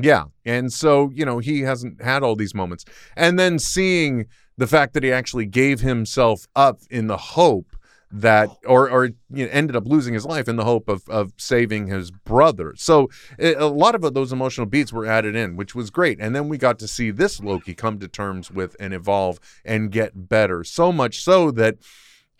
[0.00, 0.24] Yeah.
[0.44, 2.84] And so, you know, he hasn't had all these moments.
[3.16, 7.66] And then seeing the fact that he actually gave himself up in the hope
[8.10, 8.68] that oh.
[8.68, 11.88] or or you know, ended up losing his life in the hope of of saving
[11.88, 12.74] his brother.
[12.76, 16.18] So a a lot of those emotional beats were added in, which was great.
[16.20, 19.90] And then we got to see this Loki come to terms with and evolve and
[19.90, 20.64] get better.
[20.64, 21.76] So much so that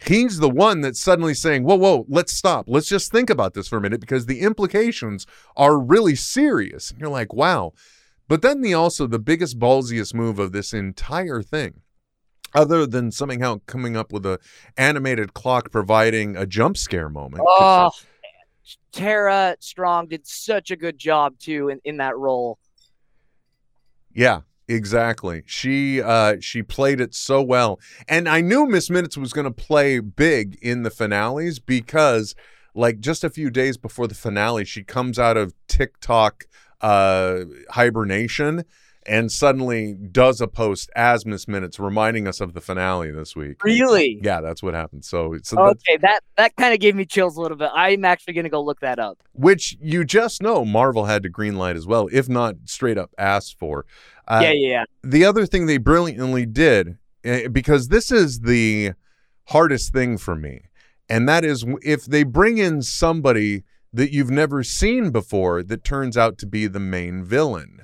[0.07, 2.67] he's the one that's suddenly saying, "Whoa, whoa, let's stop.
[2.69, 7.01] Let's just think about this for a minute because the implications are really serious." And
[7.01, 7.73] you're like, "Wow."
[8.29, 11.81] But then the also the biggest ballsiest move of this entire thing,
[12.55, 14.39] other than somehow coming up with a
[14.77, 17.45] animated clock providing a jump scare moment.
[17.47, 17.91] Oh,
[18.93, 22.59] Tara Strong did such a good job too in, in that role.
[24.13, 25.43] Yeah, exactly.
[25.47, 27.79] She uh she played it so well.
[28.09, 32.35] And I knew Miss Minutes was going to play big in the finales because
[32.75, 36.45] like just a few days before the finale she comes out of TikTok
[36.81, 38.65] uh hibernation
[39.09, 43.63] and suddenly does a post as Miss Minutes reminding us of the finale this week.
[43.65, 44.21] Really?
[44.23, 45.05] Yeah, that's what happened.
[45.05, 47.71] So so Okay, that that kind of gave me chills a little bit.
[47.75, 49.19] I'm actually gonna go look that up.
[49.33, 53.59] which you just know Marvel had to greenlight as well, if not straight up asked
[53.59, 53.87] for.
[54.27, 54.85] Uh, yeah, yeah, yeah.
[55.03, 58.93] the other thing they brilliantly did eh, because this is the
[59.47, 60.61] hardest thing for me
[61.09, 66.17] and that is if they bring in somebody that you've never seen before that turns
[66.17, 67.81] out to be the main villain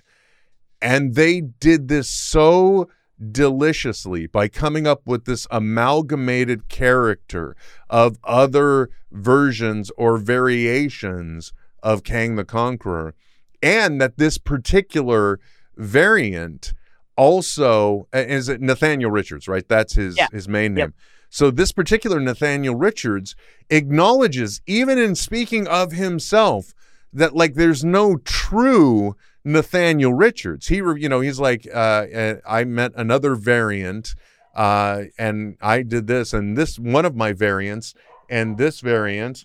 [0.85, 2.89] and they did this so
[3.33, 7.57] deliciously by coming up with this amalgamated character
[7.89, 13.15] of other versions or variations of Kang the Conqueror
[13.63, 15.41] and that this particular
[15.77, 16.75] variant
[17.17, 19.67] also is it Nathaniel Richards, right?
[19.67, 20.27] That's his Yeah.
[20.33, 20.89] his main Yep.
[20.89, 20.95] name.
[21.31, 23.35] So this particular Nathaniel Richards
[23.71, 26.75] acknowledges, even in speaking of himself,
[27.13, 30.69] that like there's no true Nathaniel Richards.
[30.69, 34.15] He, you know, he's like, uh, uh, I met another variant,
[34.55, 37.95] uh, and I did this, and this one of my variants,
[38.31, 39.45] and this variant,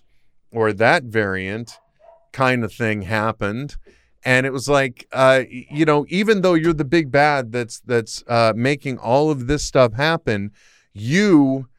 [0.52, 1.78] or that variant,
[2.32, 3.76] kind of thing happened.
[4.22, 8.22] And it was like uh you know even though you're the big bad that's that's
[8.28, 10.52] uh making all of this stuff happen
[10.92, 11.70] you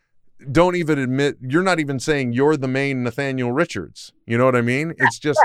[0.51, 4.13] don't even admit you're not even saying you're the main Nathaniel Richards.
[4.25, 4.93] You know what I mean?
[4.97, 5.39] It's just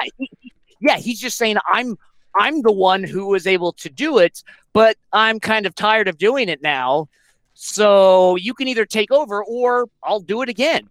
[0.81, 1.99] yeah, he's just saying I'm
[2.39, 6.19] I'm the one who was able to do it, but I'm kind of tired of
[6.19, 7.09] doing it now.
[7.55, 10.91] So you can either take over or I'll do it again.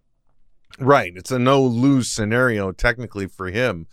[0.78, 1.12] Right.
[1.14, 3.86] It's a no lose scenario technically for him.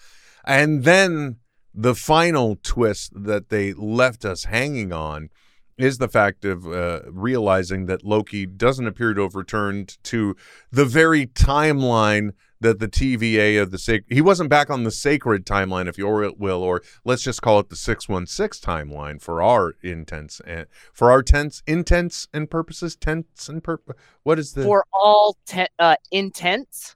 [0.46, 1.38] And then
[1.74, 5.30] the final twist that they left us hanging on
[5.78, 10.36] is the fact of uh, realizing that Loki doesn't appear to have returned to
[10.72, 12.32] the very timeline
[12.64, 14.14] that the TVA of the sacred.
[14.14, 17.70] He wasn't back on the sacred timeline, if you will, or let's just call it
[17.70, 22.96] the six one six timeline for our intents and for our tense intents and purposes.
[22.96, 23.96] Tense and purpose.
[24.24, 26.96] What is the For all te- uh, intents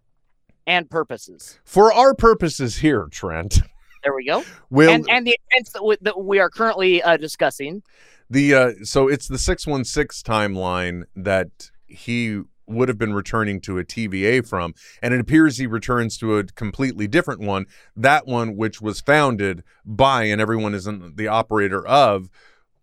[0.65, 1.59] and purposes.
[1.63, 3.59] for our purposes here, Trent?
[4.03, 4.43] There we go.
[4.69, 5.37] Will and and the
[5.73, 7.83] that we, that we are currently uh, discussing.
[8.29, 13.83] The uh so it's the 616 timeline that he would have been returning to a
[13.83, 17.65] TVA from and it appears he returns to a completely different one
[17.95, 22.29] that one which was founded by and everyone is the operator of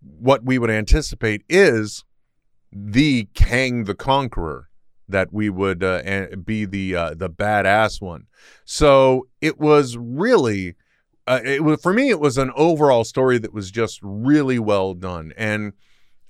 [0.00, 2.04] what we would anticipate is
[2.72, 4.68] the Kang the Conqueror
[5.08, 8.26] that we would uh, be the uh, the badass one.
[8.64, 10.74] So it was really
[11.26, 14.94] uh, it was for me it was an overall story that was just really well
[14.94, 15.72] done and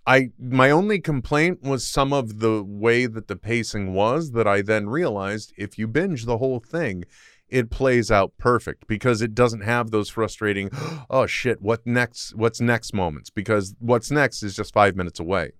[0.06, 4.60] i my only complaint was some of the way that the pacing was that i
[4.62, 7.04] then realized if you binge the whole thing
[7.48, 10.70] it plays out perfect because it doesn't have those frustrating
[11.10, 15.52] oh shit what next what's next moments because what's next is just 5 minutes away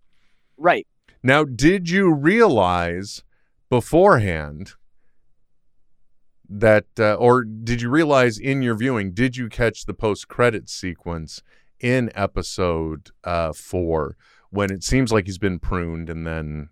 [0.57, 0.87] Right.
[1.23, 3.23] now did you realize
[3.71, 4.73] beforehand
[6.49, 10.69] that uh, or did you realize in your viewing did you catch the post credit
[10.69, 11.43] sequence
[11.81, 14.17] in episode uh 4
[14.55, 16.69] when it seems like he's been pruned and then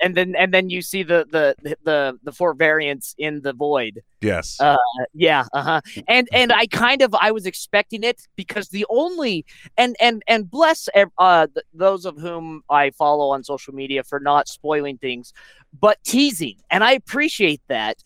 [0.00, 4.02] And then and then you see the the the the four variants in the void.
[4.20, 4.76] yes Uh,
[5.12, 5.80] yeah, uh-huh.
[6.08, 9.44] And and I kind of I was expecting it because the only
[9.76, 14.18] and and and bless uh th- those of whom I follow on social media for
[14.18, 15.32] not spoiling things,
[15.78, 17.96] but teasing, and I appreciate that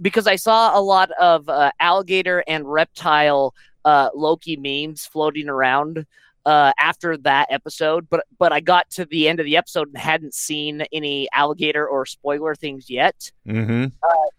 [0.00, 6.06] because I saw a lot of uh, alligator and reptile uh, Loki memes floating around
[6.48, 9.98] uh, after that episode, but but I got to the end of the episode and
[9.98, 13.30] hadn't seen any alligator or spoiler things yet.
[13.46, 13.92] mhm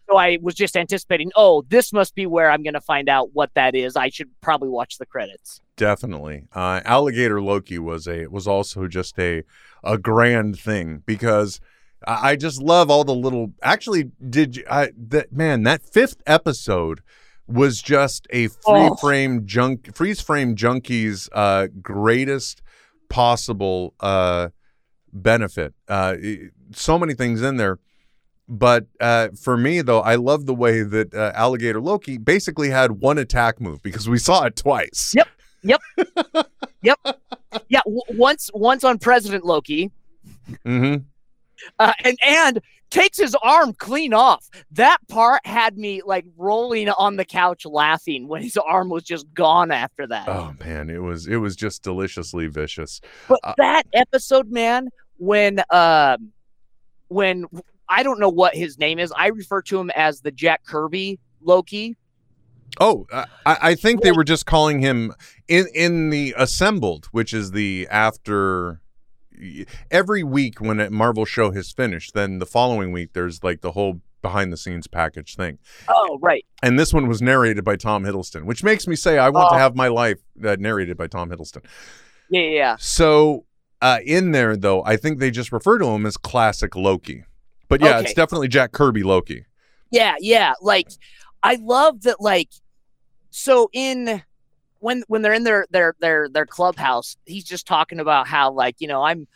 [0.10, 3.36] So I was just anticipating, oh, this must be where I'm going to find out
[3.36, 3.96] what that is.
[3.96, 5.62] I should probably watch the credits.
[5.78, 6.46] Definitely.
[6.52, 9.44] Uh, Alligator Loki was a was also just a
[9.84, 11.62] a grand thing because
[12.08, 13.54] I, I just love all the little.
[13.62, 14.64] Actually, did you?
[14.68, 17.02] I that man that fifth episode
[17.50, 18.60] was just a free
[18.92, 18.96] Oh.
[18.96, 22.62] frame junk freeze frame junkies uh greatest
[23.10, 24.50] possible uh
[25.12, 26.16] benefit uh
[26.74, 27.80] so many things in there
[28.52, 32.94] but uh, for me, though, I love the way that uh, Alligator Loki basically had
[32.94, 35.14] one attack move because we saw it twice.
[35.16, 35.28] Yep.
[35.62, 35.82] Yep.
[36.82, 36.98] yep.
[37.68, 39.92] Yeah, w- once once on President Loki,
[40.66, 41.04] Mm-hmm.
[41.78, 42.60] uh, and and
[42.90, 44.50] takes his arm clean off.
[44.72, 49.32] That part had me like rolling on the couch laughing when his arm was just
[49.34, 50.28] gone after that.
[50.28, 53.02] Oh man, it was it was just deliciously vicious.
[53.28, 56.32] But Uh, that episode, man, when um
[57.08, 57.46] when
[57.88, 61.20] I don't know what his name is, I refer to him as the Jack Kirby
[61.42, 61.98] Loki.
[62.80, 65.14] Oh, I, I think they were just calling him
[65.48, 68.80] in in the assembled, which is the after
[69.92, 72.14] every week when a Marvel show has finished.
[72.14, 75.58] Then the following week, there's like the whole behind the scenes package thing.
[75.88, 76.46] Oh, right.
[76.62, 79.56] And this one was narrated by Tom Hiddleston, which makes me say I want to
[79.56, 79.60] Oh.
[79.60, 81.64] have my life uh, narrated by Tom Hiddleston.
[82.30, 82.76] Yeah, yeah, yeah.
[82.80, 83.46] So
[83.82, 87.24] uh, in there, though, I think they just refer to him as classic Loki.
[87.70, 89.46] But yeah, it's definitely Jack Kirby Loki.
[89.92, 90.54] Yeah, yeah.
[90.62, 90.90] Like
[91.44, 92.50] I love that like
[93.30, 94.24] so in
[94.80, 98.76] when when they're in their their their their clubhouse, he's just talking about how like,
[98.80, 99.28] you know, I'm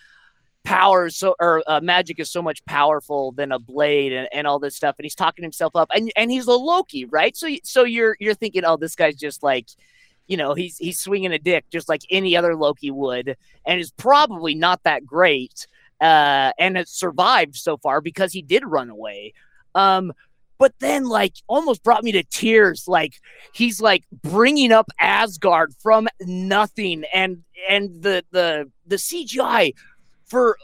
[0.63, 4.59] power so or uh, magic is so much powerful than a blade and, and all
[4.59, 7.35] this stuff and he's talking himself up and and he's a Loki, right?
[7.35, 9.67] So so you're you're thinking, "Oh, this guy's just like
[10.27, 13.35] you know, he's he's swinging a dick just like any other Loki would
[13.65, 15.67] and is probably not that great
[16.01, 19.33] uh and has survived so far because he did run away.
[19.75, 20.13] Um
[20.57, 22.87] but then like almost brought me to tears.
[22.87, 23.15] Like
[23.53, 29.73] he's like bringing up asgard from nothing and and the the the cgi
[30.25, 30.57] for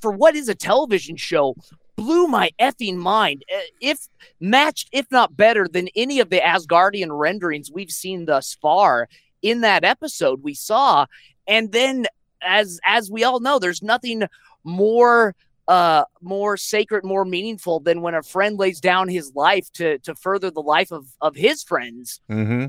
[0.00, 1.54] for what is a television show
[1.96, 3.44] blew my effing mind.
[3.54, 4.08] Uh, if
[4.40, 9.08] matched if not better than any of the asgardian renderings we've seen thus far
[9.42, 11.06] in that episode we saw.
[11.46, 12.06] And then
[12.42, 14.24] as as we all know there's nothing
[14.64, 15.34] more
[15.68, 20.14] uh more sacred more meaningful than when a friend lays down his life to to
[20.14, 22.20] further the life of of his friends.
[22.30, 22.66] Mm-hmm.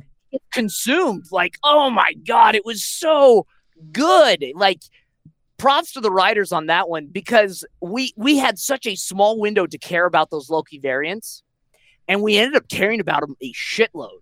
[0.52, 3.46] consumed like oh my god it was so
[3.92, 4.46] good.
[4.56, 4.82] Like
[5.58, 9.66] props to the writers on that one because we we had such a small window
[9.66, 11.42] to care about those loki variants
[12.08, 14.20] and we ended up caring about them a shitload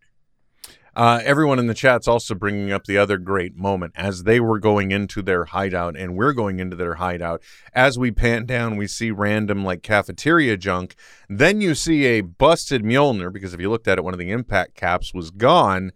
[0.94, 4.60] Uh, everyone in the chat's also bringing up the other great moment as they were
[4.60, 7.42] going into their hideout and we're going into their hideout.
[7.74, 10.96] As we pan down, we see random like cafeteria junk.
[11.30, 14.32] Then you see a busted Mjolnir because if you looked at it, one of the
[14.32, 15.92] impact caps was gone.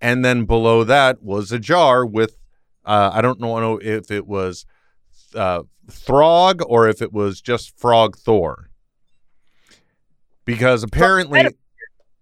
[0.00, 2.36] And then below that was a jar with,
[2.84, 4.66] uh, I don't know if it was
[5.34, 8.70] uh, Throg or if it was just Frog Thor.
[10.44, 11.46] Because apparently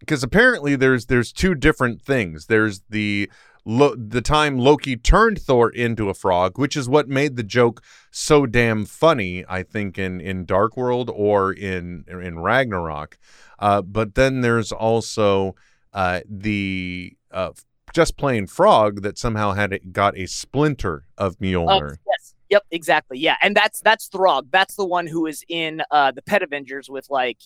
[0.00, 2.46] because apparently there's there's two different things.
[2.46, 3.30] There's the
[3.64, 7.82] lo- the time Loki turned Thor into a frog, which is what made the joke
[8.10, 9.44] so damn funny.
[9.48, 13.18] I think in in Dark World or in in Ragnarok.
[13.58, 15.56] Uh, but then there's also
[15.92, 17.50] uh, the uh,
[17.92, 21.92] just plain frog that somehow had a, got a splinter of Mjolnir.
[21.92, 22.34] Oh, yes.
[22.50, 23.18] Yep, exactly.
[23.18, 24.50] Yeah, and that's that's Throg.
[24.50, 27.38] That's the one who is in uh the Pet Avengers with like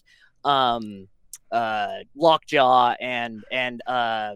[0.44, 1.08] um
[1.50, 4.34] uh Lockjaw and and uh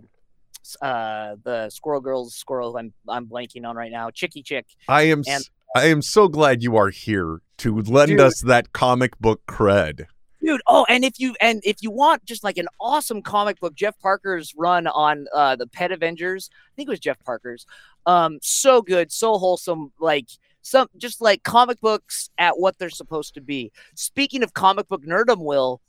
[0.82, 4.11] uh the Squirrel Girl's squirrel I'm I'm blanking on right now.
[4.11, 4.66] Chicky Chick.
[4.88, 8.20] I am And- I am so glad you are here to lend Dude.
[8.20, 10.07] us that comic book cred.
[10.42, 13.74] Dude, oh, and if you and if you want just like an awesome comic book,
[13.74, 17.66] Jeff Parker's run on uh the Pet Avengers, I think it was Jeff Parker's.
[18.07, 20.28] Um, so good, so wholesome, like
[20.62, 23.72] some just like comic books at what they're supposed to be.
[23.97, 25.80] Speaking of comic book nerdum, Will,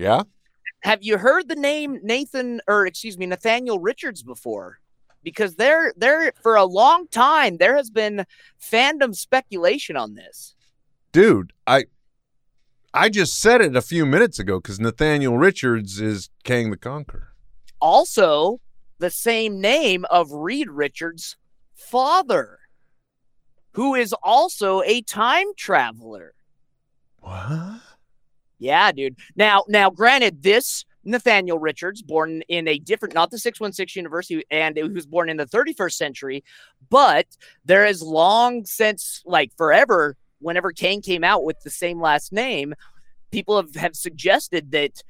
[0.00, 0.22] Yeah.
[0.82, 4.78] have you heard the name Nathan or excuse me, Nathaniel Richards before?
[5.22, 8.24] Because there there for a long time there has been
[8.60, 10.54] fandom speculation on this.
[11.12, 11.84] dude i
[12.94, 17.34] i just said it a few minutes ago because nathaniel richards is Kang the conqueror
[17.80, 18.60] also
[19.00, 21.36] the same name of Reed Richards'
[21.74, 22.58] father,
[23.72, 26.34] who is also a time traveler.
[27.18, 27.80] what
[28.60, 29.16] Yeah, dude.
[29.34, 34.76] Now, now, granted, this Nathaniel Richards, born in a different, not the 616 University, and
[34.76, 36.44] he was born in the 31st century,
[36.90, 37.26] but
[37.64, 42.74] there is long since, like forever, whenever Kang came out with the same last name,
[43.30, 45.02] people have, have suggested that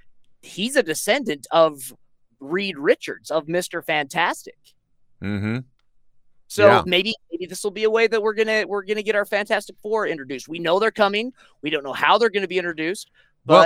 [0.42, 1.92] he's a descendant of
[2.38, 3.84] Reed Richards, of Mr.
[3.84, 4.59] Fantastic.
[5.22, 5.59] mm-hmm
[6.48, 6.82] So Yeah.
[6.86, 9.76] maybe maybe this will be a way that we're gonna we're gonna get our Fantastic
[9.82, 10.48] Four introduced.
[10.48, 11.32] We know they're coming.
[11.62, 13.11] We don't know how they're gonna be introduced,
[13.47, 13.62] Well,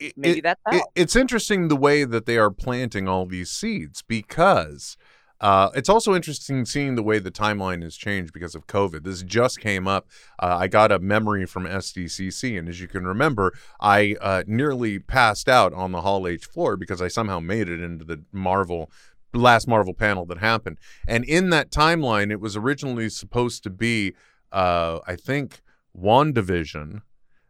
[0.00, 0.76] but maybe that's how.
[0.76, 4.96] it, it's interesting the way that they are planting all these seeds because
[5.42, 9.02] uh, it's also interesting seeing the way the timeline has changed because of COVID.
[9.02, 10.06] This just came up.
[10.38, 15.00] Uh, I got a memory from SDCC, and as you can remember, I uh, nearly
[15.00, 18.88] passed out on the Hall H floor because I somehow made it into the Marvel
[19.34, 20.78] last Marvel panel that happened.
[21.08, 24.14] And in that timeline, it was originally supposed to be,
[24.52, 25.60] uh, I think,
[25.98, 27.02] WandaVision.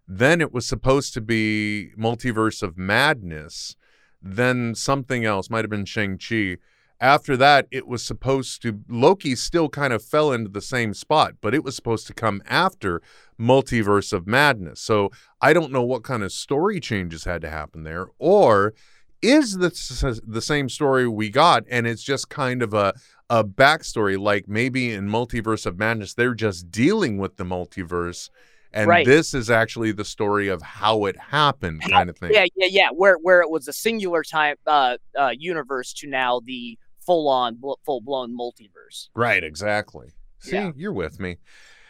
[0.07, 3.77] Then it was supposed to be Multiverse of Madness.
[4.21, 6.59] Then something else, might have been Shang-Chi.
[7.01, 11.35] After that, it was supposed to, Loki still kind of fell into the same spot,
[11.41, 13.03] but it was supposed to come after
[13.41, 14.81] Multiverse of Madness.
[14.81, 18.07] So I don't know what kind of story changes had to happen there.
[18.19, 18.75] Or
[19.23, 22.93] is this the same story we got and it's just kind of a
[23.31, 28.29] a backstory like maybe in multiverse of madness they're just dealing with the multiverse
[28.75, 29.07] and Right.
[29.07, 32.89] this is actually the story of how it happened kind of thing Yeah, yeah, yeah.
[32.91, 37.61] Where where it was a singular time uh, uh, universe to now the full on
[37.85, 39.09] full blown multiverse.
[39.15, 40.73] right exactly see Yeah.
[40.77, 41.39] you're with me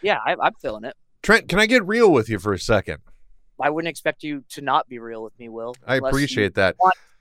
[0.03, 0.95] Yeah, I, I'm feeling it.
[1.23, 2.99] trent can i get real with you for a second
[3.61, 5.75] I wouldn't expect you to not be real with me, Will.
[5.87, 6.75] i appreciate that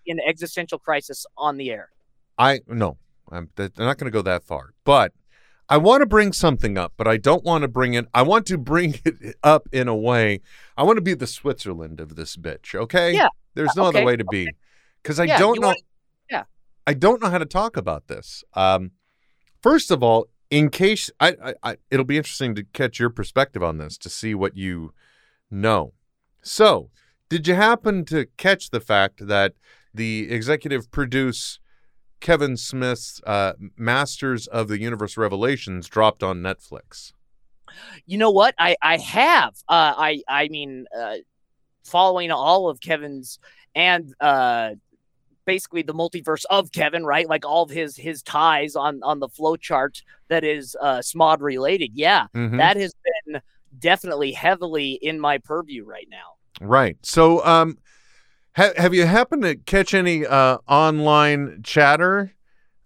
[0.07, 1.89] An existential crisis on the air.
[2.39, 2.97] I no,
[3.31, 5.11] I'm, I'm not going to go that far, but
[5.71, 8.05] I want to bring something up, but I don't want to bring it.
[8.13, 10.41] I want to bring it up in a way.
[10.77, 12.75] I want to be the Switzerland of this bitch.
[12.75, 13.13] Okay.
[13.15, 13.29] Yeah.
[13.53, 14.51] There's no Okay, other way to be,
[15.01, 15.67] because I Yeah, don't know.
[15.67, 15.81] want-
[16.29, 16.43] yeah.
[16.85, 18.43] I don't know how to talk about this.
[18.53, 18.91] Um,
[19.61, 23.63] first of all, in case I, I, I, it'll be interesting to catch your perspective
[23.63, 24.93] on this to see what you
[25.49, 25.93] know.
[26.41, 26.89] So,
[27.29, 29.53] did you happen to catch the fact that
[29.93, 31.59] the executive produce
[32.21, 37.11] Kevin Smith's uh, Masters of the Universe Revelations dropped on Netflix?
[38.05, 38.55] You know what?
[38.57, 39.53] I I have.
[39.67, 41.15] Uh, I I mean, uh,
[41.83, 43.39] following all of Kevin's
[43.75, 44.71] and uh,
[45.45, 47.27] basically the multiverse of Kevin, right?
[47.27, 51.41] Like all of his his ties on on the flow chart that is uh, Smod
[51.41, 51.91] related.
[51.95, 52.57] Yeah, Mhm.
[52.57, 52.93] that has
[53.25, 53.41] been
[53.79, 56.35] definitely heavily in my purview right now.
[56.59, 56.97] Right.
[57.03, 57.77] So, um,
[58.55, 62.33] ha- have you happened to catch any uh, online chatter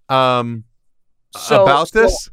[0.09, 0.63] um,
[1.35, 2.29] So- about so this?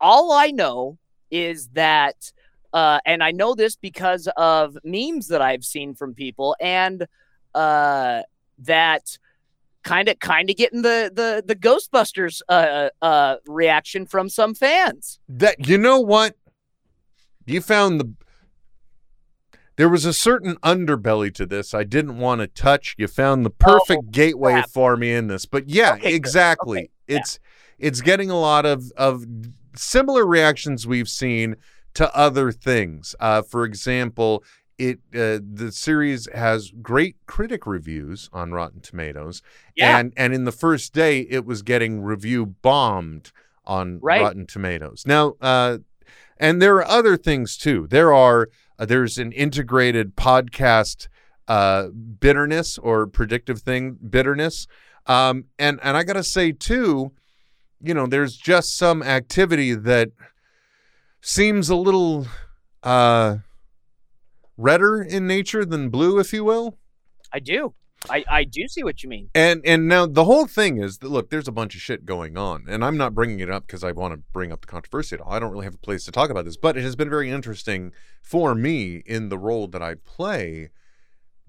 [0.00, 0.98] all I know
[1.30, 2.32] is that,
[2.72, 7.06] uh, and I know this because of memes that I've seen from people, and
[7.54, 8.22] uh,
[8.58, 9.18] that
[9.82, 15.18] kind of kind of getting the the the Ghostbusters uh uh reaction from some fans.
[15.28, 16.36] That you know what?
[17.46, 18.12] You found the
[19.76, 22.94] there was a certain underbelly to this I didn't want to touch.
[22.98, 24.70] You found the perfect Oh, gateway crap.
[24.70, 25.46] for me in this.
[25.46, 26.78] But yeah, Okay, exactly.
[26.78, 27.16] Okay, yeah.
[27.18, 27.38] It's
[27.78, 29.24] it's getting a lot of of
[29.76, 31.56] similar reactions we've seen
[31.94, 33.14] to other things.
[33.20, 34.42] Uh, for example,
[34.78, 39.42] it uh, the series has great critic reviews on Rotten Tomatoes,
[39.76, 39.98] Yeah.
[39.98, 43.32] and and in the first day it was getting review bombed
[43.64, 44.20] on Right.
[44.20, 45.04] Rotten Tomatoes.
[45.06, 45.78] Now, uh,
[46.38, 47.86] and there are other things too.
[47.88, 48.48] There are
[48.78, 51.08] uh, there's an integrated podcast
[51.48, 54.66] uh, bitterness or predictive thing bitterness,
[55.06, 57.12] um, and and I gotta say too,
[57.82, 60.10] you know, there's just some activity that
[61.20, 62.26] seems a little
[62.82, 63.36] uh,
[64.56, 66.78] redder in nature than blue, if you will.
[67.32, 67.74] I do.
[68.10, 69.30] I, I do see what you mean.
[69.34, 72.36] And and now the whole thing is that look, there's a bunch of shit going
[72.36, 75.16] on, and I'm not bringing it up because I want to bring up the controversy
[75.16, 75.32] at all.
[75.32, 77.30] I don't really have a place to talk about this, but it has been very
[77.30, 77.92] interesting
[78.22, 80.70] for me in the role that I play,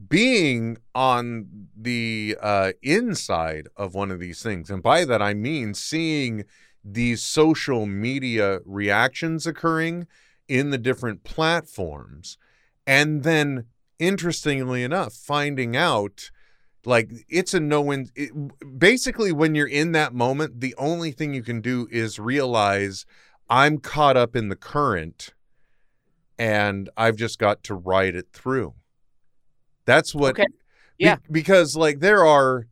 [0.07, 5.73] being on the uh, inside of one of these things, and by that I mean
[5.73, 6.45] seeing
[6.83, 10.07] these social media reactions occurring
[10.47, 12.37] in the different platforms,
[12.85, 13.65] and then
[13.99, 16.29] interestingly enough, finding out
[16.85, 18.31] like it's a no win it,
[18.79, 23.05] basically when you're in that moment the only thing you can do is realize
[23.49, 25.33] i'm caught up in the current
[26.37, 28.73] and i've just got to ride it through
[29.85, 30.45] that's what Okay.
[30.97, 31.17] be- Yeah.
[31.31, 32.67] because like there are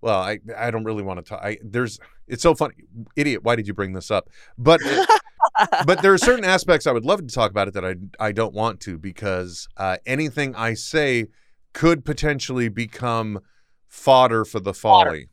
[0.00, 2.74] well i i don't really want to talk i there's it's so funny
[3.16, 4.28] idiot why did you bring this up
[4.58, 4.80] but
[5.86, 8.32] but there are certain aspects I would love to talk about it that I I
[8.32, 11.26] don't want to because uh, anything I say
[11.74, 13.40] could potentially become
[13.88, 15.10] fodder for the Fodder.
[15.10, 15.28] folly.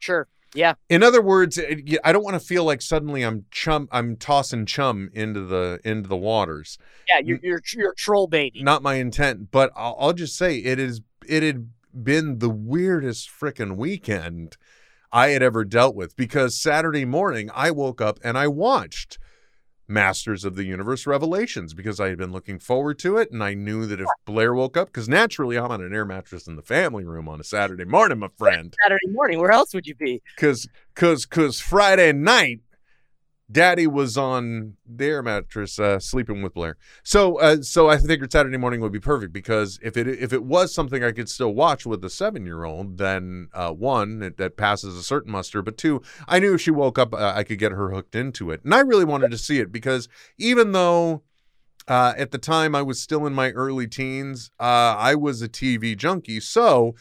[0.00, 0.26] Sure.
[0.54, 0.74] Yeah.
[0.90, 4.66] In other words, eh, I don't want to feel like suddenly I'm chum I'm tossing
[4.66, 6.76] chum into the into the waters.
[7.08, 7.20] Yeah.
[7.24, 8.64] You're you're, you're troll baiting.
[8.64, 13.30] Not my intent, but I'll, I'll just say it is it had been the weirdest
[13.30, 14.56] frickin' weekend
[15.12, 19.18] I had ever dealt with because Saturday morning I woke up and I watched
[19.88, 23.54] Masters of the Universe Revelations because I had been looking forward to it and I
[23.54, 26.62] knew that if Blair woke up because naturally I'm on an air mattress in the
[26.62, 29.38] family room on a Saturday morning, my friend Saturday morning.
[29.38, 30.22] Where else would you be?
[30.36, 32.60] because because because Friday night,
[33.52, 36.76] Daddy was on their mattress uh, sleeping with Blair.
[37.02, 40.44] So uh, so I figured Saturday morning would be perfect because if it if it
[40.44, 44.38] was something I could still watch with a seven year old, then uh, one it,
[44.38, 47.44] that passes a certain muster, but two I knew if she woke up uh, I
[47.44, 50.72] could get her hooked into it, and I really wanted to see it because even
[50.72, 51.22] though.
[51.88, 54.52] Uh, at the time, I was still in my early teens.
[54.60, 56.94] Uh, I was a TV junkie, so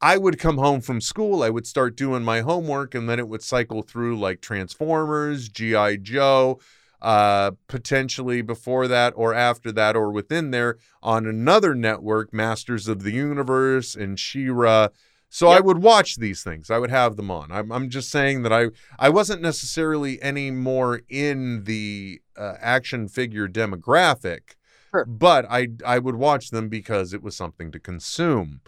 [0.00, 3.28] I would come home from school, I would start doing my homework, and then it
[3.28, 5.96] would cycle through like Transformers, G.I.
[5.96, 6.60] Joe,
[7.00, 13.02] uh, potentially before that or after that or within there on another network, Masters of
[13.02, 14.88] the Universe and She-Ra.
[15.28, 16.70] So I would watch these things.
[16.70, 17.50] I would have them on.
[17.50, 18.68] I'm, I'm just saying that I
[18.98, 24.54] I wasn't necessarily any more in the uh, action figure demographic,
[24.92, 25.04] Sure.
[25.04, 28.60] but I I would watch them because it was something to consume.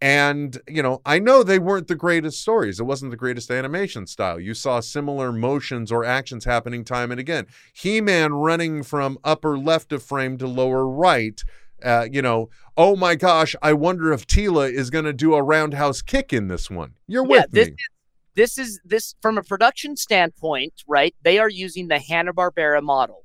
[0.00, 2.78] And, you know, I know they weren't the greatest stories.
[2.78, 4.38] It wasn't the greatest animation style.
[4.38, 7.46] You saw similar motions or actions happening time and again.
[7.72, 11.40] He Man running from upper left of frame to lower right.
[11.82, 15.42] Uh, you know, oh my gosh, I wonder if Teela is going to do a
[15.42, 16.94] roundhouse kick in this one.
[17.06, 17.76] You're Yeah, with this me.
[18.34, 21.14] This is this from a production standpoint, right?
[21.22, 23.23] They are using the Hanna Barbera model.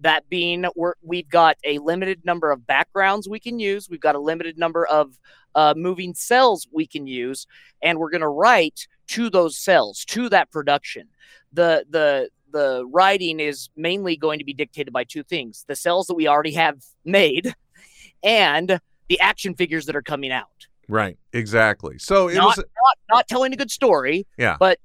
[0.00, 3.88] That being, we're, we've got a limited number of backgrounds we can use.
[3.88, 5.18] We've got a limited number of
[5.54, 7.46] uh, moving cells we can use,
[7.82, 11.08] and we're going to write to those cells, to that production.
[11.52, 16.06] The the the writing is mainly going to be dictated by two things: the cells
[16.08, 17.54] that we already have made,
[18.22, 20.66] and the action figures that are coming out.
[20.88, 21.98] Right, exactly.
[21.98, 24.26] So it not, was not not telling a good story.
[24.36, 24.56] Yeah.
[24.58, 24.78] But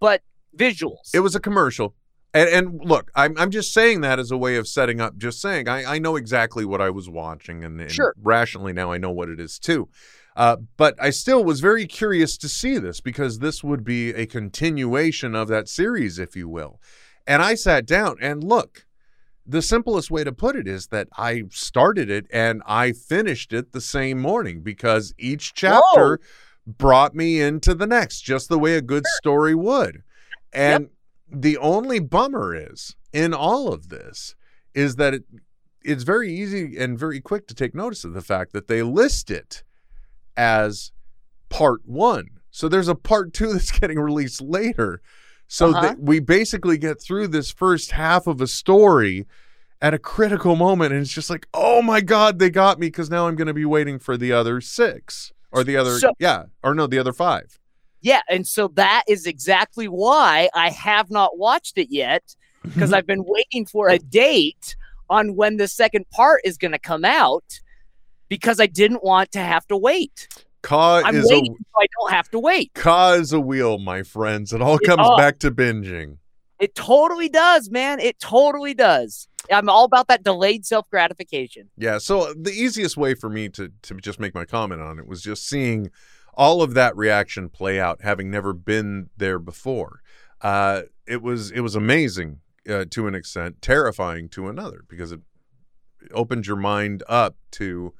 [0.00, 0.22] but
[0.56, 1.14] visuals.
[1.14, 1.94] it was a commercial.
[2.36, 5.40] And, and look, I'm, I'm just saying that as a way of setting up, just
[5.40, 8.14] saying, I, I know exactly what I was watching, and, and Sure.
[8.22, 9.88] rationally now I know what it is too.
[10.36, 14.26] Uh, but I still was very curious to see this because this would be a
[14.26, 16.78] continuation of that series, if you will.
[17.26, 18.84] And I sat down and look,
[19.46, 23.72] the simplest way to put it is that I started it and I finished it
[23.72, 26.20] the same morning because each chapter
[26.66, 30.02] brought me into the next, just the way a good story would.
[30.52, 30.90] And
[31.30, 34.34] the only bummer is in all of this
[34.74, 35.24] is that it,
[35.82, 39.30] it's very easy and very quick to take notice of the fact that they list
[39.30, 39.62] it
[40.36, 40.92] as
[41.48, 42.28] part one.
[42.50, 45.00] So there's a part two that's getting released later.
[45.48, 45.80] So Uh-huh.
[45.82, 49.26] that we basically get through this first half of a story
[49.80, 53.10] at a critical moment, and it's just like, oh my god, they got me because
[53.10, 56.44] now I'm going to be waiting for the other six or the other, So- yeah,
[56.62, 57.58] or no, the other five.
[58.00, 62.94] Yeah, and so that is exactly why I have not watched it yet because mm-hmm.
[62.94, 64.76] I've been waiting for a date
[65.08, 67.60] on when the second part is going to come out
[68.28, 70.28] because I didn't want to have to wait.
[70.62, 72.74] Ka I'm is waiting a so I don't have to wait.
[72.74, 74.52] Ka is a wheel, my friends.
[74.52, 75.16] It all It- comes oh.
[75.16, 76.18] back to binging.
[76.58, 78.00] It totally does, man.
[78.00, 79.28] It totally does.
[79.52, 81.68] I'm all about that delayed self gratification.
[81.76, 85.06] Yeah, so the easiest way for me to to just make my comment on it
[85.06, 85.90] was just seeing
[86.36, 90.00] all of that reaction play out, having never been there before.
[90.40, 95.20] Uh, it was it was amazing uh, to an extent, terrifying to another because it
[96.12, 97.94] opened your mind up to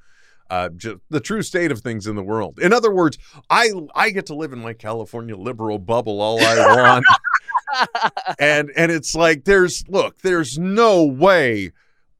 [0.49, 2.59] uh, just the true state of things in the world.
[2.59, 3.17] In other words,
[3.49, 7.05] I I get to live in my California liberal bubble all I want
[8.39, 11.71] and and it's like there's look there's no way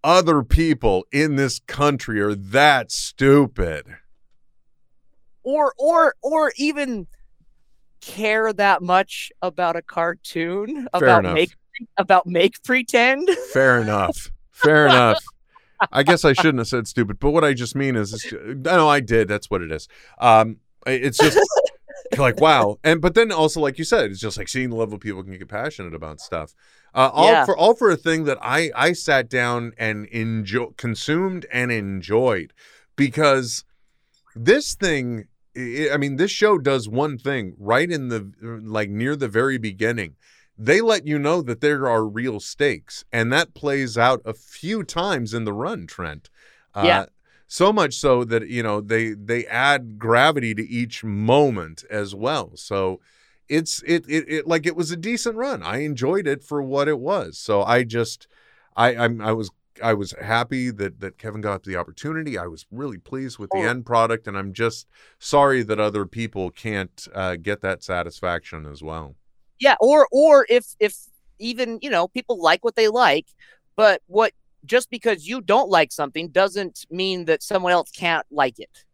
[0.04, 3.86] other people in this country are that stupid
[5.48, 7.08] or or or even
[8.02, 11.34] care that much about a cartoon Fair about enough.
[11.36, 11.52] make
[11.96, 13.30] about make pretend.
[13.54, 15.20] fair enough fair enough
[15.92, 18.34] i guess i shouldn't have said stupid but what i just mean is it's,
[18.68, 19.88] no i did that's what it is
[20.20, 21.38] um it's just
[22.18, 24.98] like wow and but then also like you said it's just like seeing the level
[24.98, 26.54] people can get passionate about stuff
[26.96, 27.46] uh, all Yeah.
[27.46, 32.54] for all for a thing that i i sat down and enjoy consumed and enjoyed
[32.96, 33.64] because
[34.36, 35.28] this thing
[35.58, 39.58] i I mean this show does one thing right in the like near the very
[39.58, 40.16] beginning.
[40.58, 44.84] They let you know that there are real stakes and that plays out a few
[44.84, 46.30] times in the run trent.
[46.74, 47.06] Uh, Yeah.
[47.48, 52.52] so much so that you know they they add gravity to each moment as well.
[52.56, 53.00] So
[53.48, 55.64] it's it, it it like it was a decent run.
[55.64, 57.38] I enjoyed it for what it was.
[57.38, 58.28] So i just
[58.76, 59.50] i i'm i was
[59.84, 63.58] i was happy that that kevin got the opportunity i was really pleased with the
[63.58, 63.62] Oh.
[63.66, 64.88] end product and i'm just
[65.20, 69.16] sorry that other people can't uh, get that satisfaction as well
[69.60, 70.96] Yeah, or or if if
[71.40, 73.28] even you know people like what they like,
[73.76, 74.34] but what
[74.66, 78.86] just because you don't like something doesn't mean that someone else can't like it.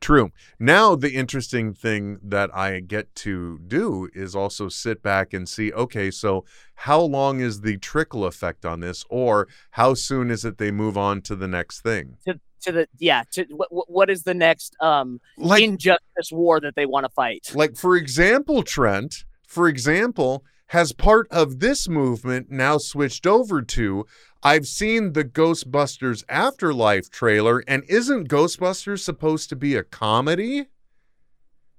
[0.00, 0.30] True.
[0.58, 5.72] Now, the interesting thing that I get to do is also sit back and see
[5.72, 10.58] okay, so how long is the trickle effect on this, or how soon is it
[10.58, 12.16] they move on to the next thing?
[12.26, 16.60] To to the yeah to what what- what is the next um Like, injustice war
[16.60, 17.50] that they want to fight?
[17.54, 24.04] like for example, Trent, for example, has part of this movement now switched over to
[24.42, 30.66] I've seen the Ghostbusters Afterlife trailer, and isn't Ghostbusters supposed to be a comedy?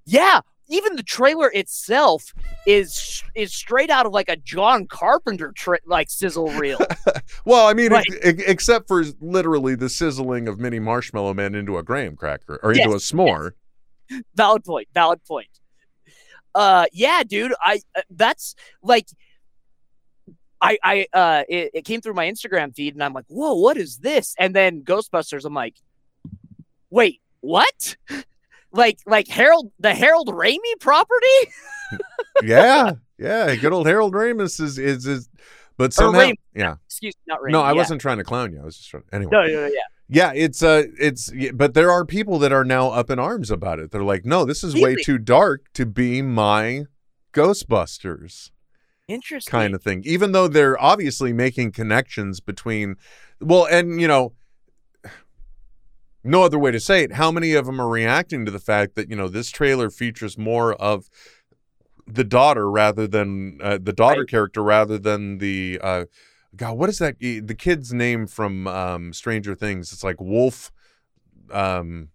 [0.04, 2.34] Yeah, even the trailer itself
[2.66, 5.54] is is straight out of like a John Carpenter
[5.86, 6.78] like sizzle reel.
[7.44, 8.04] Well, I mean, Right.
[8.08, 12.58] ex- ex- except for literally the sizzling of mini marshmallow men into a graham cracker
[12.62, 13.52] or into a Yes, s'more.
[14.34, 14.88] valid point.
[14.92, 15.48] Valid point.
[16.54, 17.54] Uh, yeah, dude.
[17.60, 19.08] I uh, that's like.
[20.60, 23.76] I, I, uh, it, it came through my Instagram feed and I'm like, whoa, what
[23.76, 24.34] is this?
[24.40, 25.76] And then Ghostbusters, I'm like,
[26.90, 27.96] wait, what?
[28.72, 31.52] like, like Harold, the Harold Raimi property?
[32.42, 33.54] yeah, yeah.
[33.54, 35.28] Good old Harold Ramis is is, is
[35.76, 36.74] but somehow, yeah.
[36.86, 37.52] Excuse me, not Raimi.
[37.52, 37.76] No, I yeah.
[37.76, 38.60] wasn't trying to clown you.
[38.60, 39.04] I was just trying.
[39.12, 39.78] Anyway, No, no, no, yeah.
[40.08, 43.78] Yeah, it's uh, it's but there are people that are now up in arms about
[43.78, 43.90] it.
[43.90, 46.84] They're like, no, this is way too dark to be my
[47.32, 48.50] Ghostbusters.
[49.06, 49.50] Interesting.
[49.50, 52.96] kind of thing even though they're obviously making connections between
[53.40, 54.34] well and you know
[56.22, 58.96] no other way to say it how many of them are reacting to the fact
[58.96, 61.08] that you know this trailer features more of
[62.06, 64.28] the daughter rather than uh, the daughter Right.
[64.28, 66.04] character rather than the uh
[66.56, 70.72] god what is that the kid's name from um stranger things it's like wolf
[71.52, 72.08] um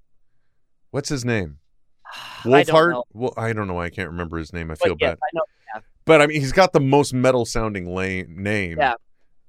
[0.91, 1.57] what's his name
[2.45, 3.03] I don't wolfhard know.
[3.13, 5.81] well i don't know i can't remember his name i feel yes, bad I know.
[6.05, 8.95] but I mean, he's got the most metal sounding lame, name Yeah.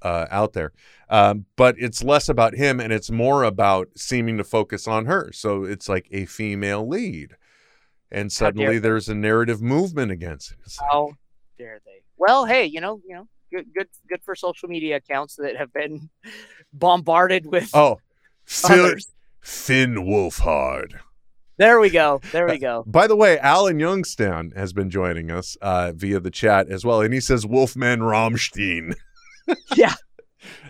[0.02, 0.72] uh, out there.
[1.08, 5.32] Um, but it's less about him and it's more about seeming to focus on her.
[5.32, 7.36] So it's like a female lead.
[8.10, 10.58] And suddenly there's a narrative movement against it.
[10.64, 11.10] It's like, How
[11.58, 12.02] dare they?
[12.16, 15.72] Well, hey, you know, you know, good, good, good for social media accounts that have
[15.72, 16.08] been
[16.72, 18.00] bombarded with oh,
[18.44, 19.08] Finn, others.
[19.40, 20.94] Finn Wolfhard.
[21.56, 22.20] There we go.
[22.32, 22.82] There we go.
[22.84, 27.00] By the way, Alan Youngstown has been joining us uh, via the chat as well.
[27.00, 28.94] And he says Wolfman Rammstein.
[29.76, 29.92] Yeah.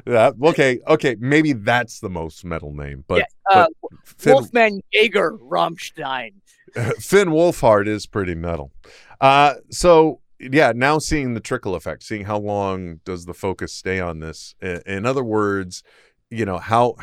[0.04, 4.80] Yeah, okay, okay, maybe that's the most metal name, but, Yeah, uh, but Finn, Wolfman
[4.92, 6.32] Jaeger Rammstein.
[6.98, 8.72] Finn Wolfhard is pretty metal.
[9.20, 10.20] Uh, so
[10.52, 14.54] yeah, now seeing the trickle effect, seeing how long does the focus stay on this?
[14.60, 15.82] In other words,
[16.30, 16.96] you know how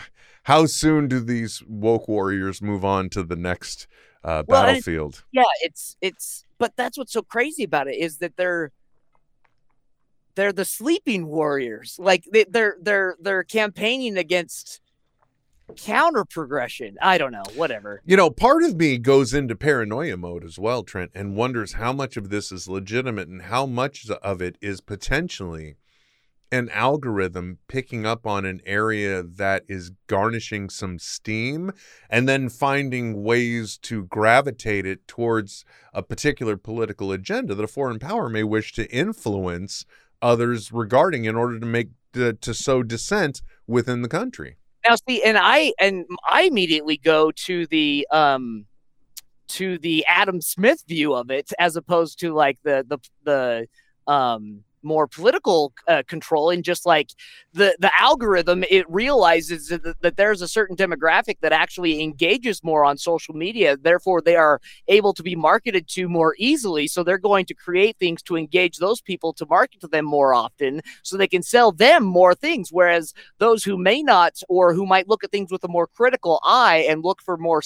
[0.43, 3.87] how soon do these woke warriors move on to the next
[4.23, 5.23] uh, Well, battlefield?
[5.31, 8.71] yeah it's it's but that's what's so crazy about it is that they're
[10.35, 14.81] they're the sleeping warriors like they, they're they're they're campaigning against
[15.72, 20.43] counter progression i don't know whatever You know, part of me goes into paranoia mode
[20.43, 24.41] as well, Trent, and wonders how much of this is legitimate and how much of
[24.41, 25.76] it is potentially
[26.51, 31.72] an algorithm picking up on an area that is garnishing some steam
[32.09, 35.63] and then finding ways to gravitate it towards
[35.93, 39.86] a particular political agenda that a foreign power may wish to influence
[40.22, 44.57] others regarding in order to make to, to sow dissent within the country.
[44.88, 48.65] Now see and i and i immediately go to the um
[49.47, 53.67] to the adam smith view of it as opposed to like the the the
[54.11, 57.11] um more political uh, control and just like
[57.53, 62.84] the the algorithm it realizes that, that there's a certain demographic that actually engages more
[62.86, 63.77] on social media.
[63.77, 66.88] Therefore they are able to be marketed to more easily.
[66.88, 70.34] So they're going to create things to engage those people to market to them more
[70.34, 72.69] often so they can sell them more things.
[72.71, 76.39] Whereas those who may not or who might look at things with a more critical
[76.43, 77.61] eye and look for more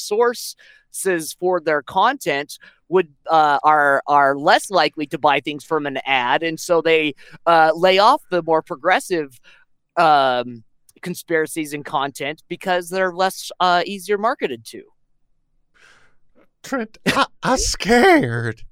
[1.40, 6.44] for their content would uh, are are less likely to buy things from an ad
[6.44, 7.14] and so they
[7.46, 9.40] uh, lay off the more progressive
[9.98, 10.64] um,
[11.02, 14.84] conspiracies and content because they're less uh, easier marketed to
[16.66, 18.64] Trent, I, I'm scared.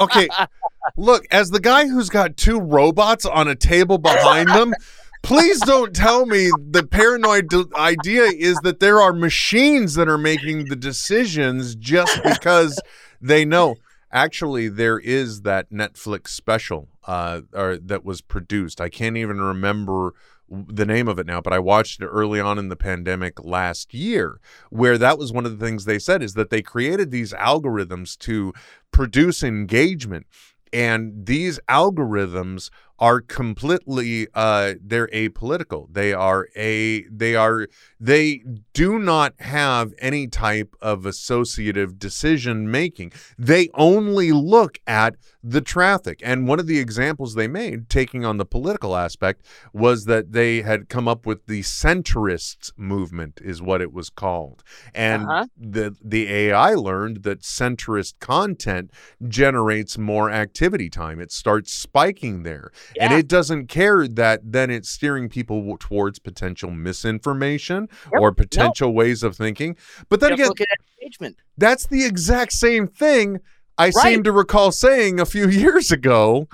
[0.00, 0.28] Okay,
[0.98, 4.74] look, as the guy who's got two robots on a table behind them,
[5.22, 10.18] please don't tell me the paranoid d- idea is that there are machines that are
[10.18, 12.80] making the decisions just because
[13.20, 13.76] they know.
[14.10, 18.80] Actually, there is that Netflix special uh, or that was produced.
[18.80, 20.14] I can't even remember
[20.52, 23.94] the name of it now, but I watched it early on in the pandemic last
[23.94, 27.32] year, where that was one of the things they said is that they created these
[27.32, 28.52] algorithms to
[28.90, 30.26] produce engagement.
[30.72, 32.70] And these algorithms
[33.08, 35.82] are completely uh they're apolitical.
[35.92, 37.66] They are a they are
[37.98, 38.26] they
[38.72, 43.12] do not have any type of associative decision making.
[43.36, 46.20] They only look at the traffic.
[46.24, 50.62] And one of the examples they made, taking on the political aspect, was that they
[50.62, 54.62] had come up with the centrists movement, is what it was called.
[54.94, 55.46] And Uh-huh.
[55.56, 58.90] the the AI learned that centrist content
[59.28, 61.20] generates more activity time.
[61.20, 62.70] It starts spiking there.
[63.00, 68.20] And it doesn't care that then it's steering people towards potential misinformation Yep.
[68.20, 69.76] or potential ways of thinking.
[70.08, 70.66] But then Just again,
[71.00, 73.40] engagement that's the exact same thing
[73.78, 76.48] I seem to recall saying a few years ago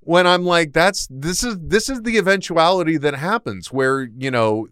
[0.00, 4.66] when I'm like that's this is this is the eventuality that happens where you know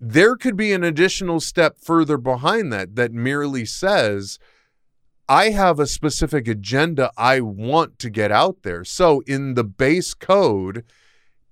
[0.00, 4.38] there could be an additional step further behind that that merely says
[5.30, 8.82] I have a specific agenda I want to get out there.
[8.84, 10.84] So in the base code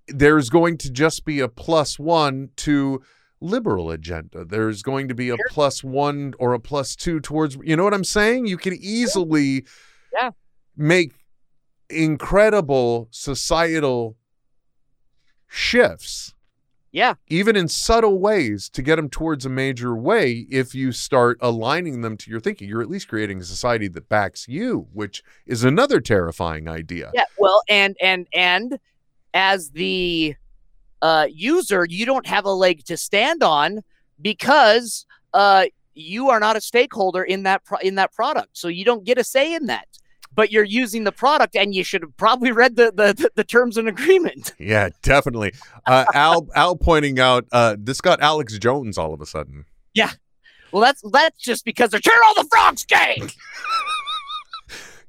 [0.09, 3.03] there's going to just be a plus 1 to
[3.41, 4.45] liberal agenda.
[4.45, 7.95] There's going to be a plus 1 or a plus 2 towards you know what
[7.95, 8.47] I'm saying?
[8.47, 9.65] You can easily
[10.13, 10.31] Yeah.
[10.77, 11.13] make
[11.89, 14.17] incredible societal
[15.47, 16.35] shifts
[16.93, 17.15] yeah.
[17.29, 22.01] even in subtle ways to get them towards a major way if you start aligning
[22.01, 22.69] them to your thinking.
[22.69, 27.11] You're at least creating a society that backs you which is another terrifying idea.
[27.15, 28.79] Yeah, well, and and and
[29.35, 30.35] as the
[31.03, 33.83] uh, user, you don't have a leg to stand on
[34.21, 38.85] because uh, you are not a stakeholder in that pro- in that product, so you
[38.85, 39.87] don't get a say in that.
[40.39, 43.77] But you're using the product, and you should have probably read the the, the, terms
[43.77, 44.53] and agreement.
[44.61, 45.53] yeah definitely
[45.85, 49.65] uh, al al pointing out uh, this got alex jones all of a sudden
[49.95, 50.13] Yeah.
[50.71, 53.21] Well, that's that's just because they're turning all the frogs gay.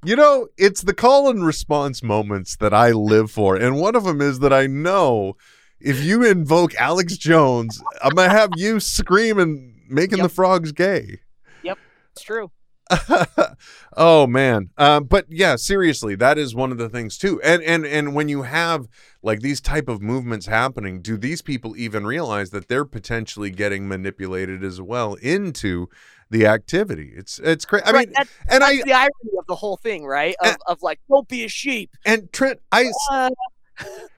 [0.05, 3.57] You know, it's the call and response moments that I live for.
[3.57, 5.35] And one of them is that I know
[5.81, 10.23] if you invoke Alex Jones, I'm going to have you screaming, making Yep.
[10.23, 11.19] the frogs gay.
[11.63, 11.77] Yep,
[12.13, 12.49] it's true.
[13.97, 17.85] oh man um, but yeah seriously that is one of the things too and and
[17.85, 18.87] and when you have
[19.21, 23.87] like these type of movements happening do these people even realize that they're potentially getting
[23.87, 25.87] manipulated as well into
[26.31, 29.55] the activity it's it's crazy i Right, mean that's, and i the irony of the
[29.55, 30.35] whole thing, right?
[30.43, 31.91] Of, of like, don't be a sheep.
[32.05, 33.29] and trent i Uh,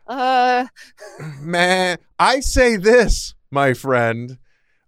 [0.08, 0.66] uh,
[1.40, 4.38] man, I say this, my friend.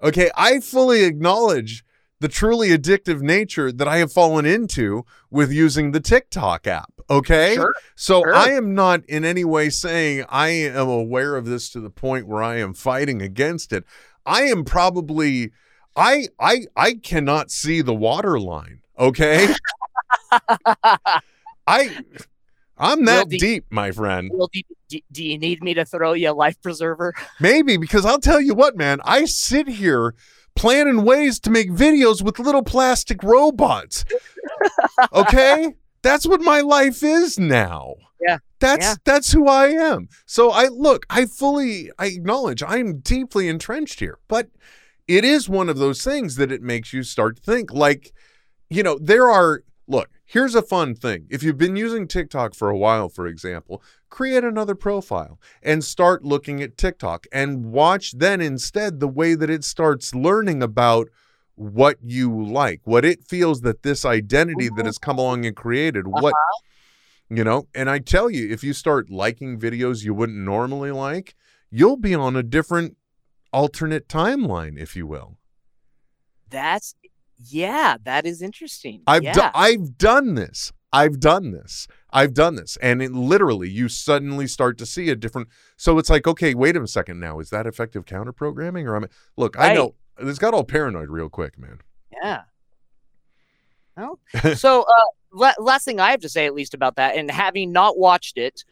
[0.01, 1.86] Okay, I fully acknowledge
[2.24, 6.89] the truly addictive nature that I have fallen into with using the TikTok app.
[7.09, 7.55] Okay.
[7.55, 8.34] Sure, So sure.
[8.34, 12.26] I am not in any way saying I am aware of this to the point
[12.26, 13.84] where I am fighting against it.
[14.26, 15.51] I am probably
[15.97, 18.80] I I I cannot see the water line.
[18.97, 19.53] Okay.
[21.67, 21.97] I
[22.78, 24.32] I'm that do- deep, my friend.
[24.88, 27.13] Do, do you need me to throw you a life preserver?
[27.41, 30.15] Maybe because I'll tell you what, man, I sit here
[30.56, 34.06] planning ways to make videos with little plastic robots.
[35.14, 35.76] Okay?
[36.01, 37.95] That's what my life is now.
[38.20, 38.38] Yeah.
[38.60, 38.95] That's Yeah.
[39.04, 40.08] that's who I am.
[40.26, 44.49] So I look, I fully I acknowledge I'm deeply entrenched here, but
[45.08, 48.14] it is one of those things that it makes you start to think like
[48.70, 51.26] you know, there are look, here's a fun thing.
[51.30, 53.82] If you've been using TikTok for a while, for example,
[54.14, 59.49] create another profile and start looking at TikTok and watch then instead the way that
[59.49, 61.09] it starts learning about
[61.55, 66.05] what you like, what it feels that this identity that has come along and created,
[66.05, 66.22] mm-hmm.
[66.22, 66.61] what uh-huh.
[67.32, 71.34] you know, and I tell you, if you start liking videos you wouldn't normally like,
[71.72, 72.95] you'll be on a different
[73.51, 75.38] alternate timeline, if you will.
[76.51, 76.93] That's
[77.49, 79.01] yeah, that is interesting.
[79.07, 79.34] I've yeah.
[79.34, 80.72] do- I've done this.
[80.91, 81.88] I've done this.
[82.14, 82.78] I've done this.
[82.82, 86.78] And it literally you suddenly start to see a different so it's like, okay, wait
[86.78, 87.39] a second now.
[87.39, 88.88] Is that effective counter programming?
[88.88, 89.05] Or I'm
[89.36, 89.76] look, I Right.
[89.76, 91.80] know this got all paranoid real quick, man.
[92.22, 92.43] Yeah.
[93.97, 94.20] No.
[94.55, 97.72] so, uh, la- last thing I have to say, at least about that, and having
[97.72, 98.64] not watched it,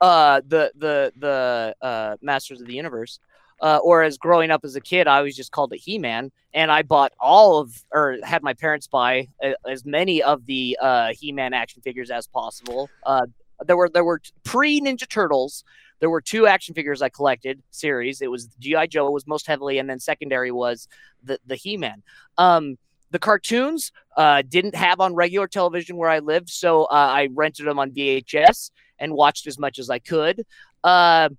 [0.00, 3.18] uh, the the the uh, Masters of the Universe,
[3.60, 6.30] uh, or as growing up as a kid, I always just called it He Man,
[6.52, 10.76] and I bought all of, or had my parents buy uh, as many of the
[10.80, 12.90] uh, He Man action figures as possible.
[13.04, 13.26] Uh,
[13.64, 15.64] there were there were pre Ninja Turtles.
[15.98, 18.20] There were two action figures I collected series.
[18.20, 20.88] It was GI Joe was most heavily, and then secondary was
[21.22, 22.02] the the He Man.
[22.36, 22.76] Um,
[23.10, 27.66] the cartoons uh, didn't have on regular television where I lived, so uh, I rented
[27.66, 30.44] them on VHS and watched as much as I could.
[30.82, 31.30] Uh,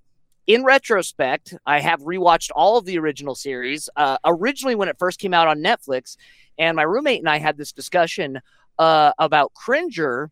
[0.47, 3.89] in retrospect, I have rewatched all of the original series.
[3.95, 6.15] Uh, originally, when it first came out on Netflix,
[6.57, 8.39] and my roommate and I had this discussion
[8.79, 10.31] uh, about Cringer,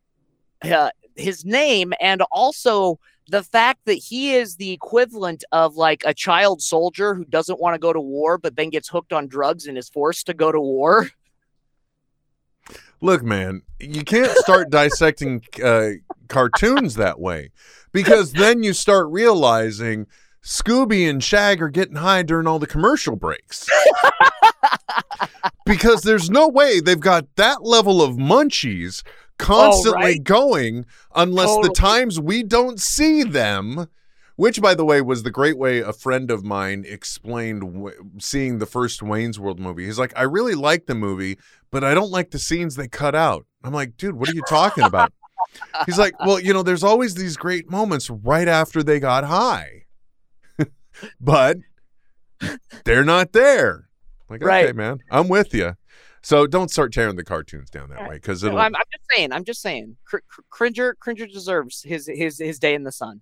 [0.63, 2.97] uh, his name, and also
[3.27, 7.73] the fact that he is the equivalent of like a child soldier who doesn't want
[7.75, 10.51] to go to war, but then gets hooked on drugs and is forced to go
[10.51, 11.09] to war.
[13.01, 15.91] Look, man, you can't start dissecting uh,
[16.27, 17.51] cartoons that way
[17.91, 20.07] because then you start realizing
[20.43, 23.67] Scooby and Shag are getting high during all the commercial breaks.
[25.65, 29.03] because there's no way they've got that level of munchies
[29.37, 30.23] constantly right.
[30.23, 33.87] going unless the times we don't see them.
[34.37, 38.57] Which, by the way, was the great way a friend of mine explained w- seeing
[38.59, 39.85] the first Wayne's World movie.
[39.85, 41.37] He's like, I really like the movie,
[41.71, 43.45] but I don't like the scenes they cut out.
[43.63, 45.13] I'm like, dude, what are you talking about?
[45.85, 49.83] He's like, well, you know, there's always these great moments right after they got high,
[51.21, 51.57] but
[52.83, 53.87] they're not there.
[54.29, 54.75] I'm Like, okay, Right.
[54.75, 55.75] man, I'm with you.
[56.21, 58.57] So don't start tearing the cartoons down that way because No.
[58.57, 59.31] I'm, I'm just saying.
[59.31, 59.95] I'm just saying.
[60.05, 63.21] Cr- Cr- Cringer, Cringer deserves his his his day in the sun.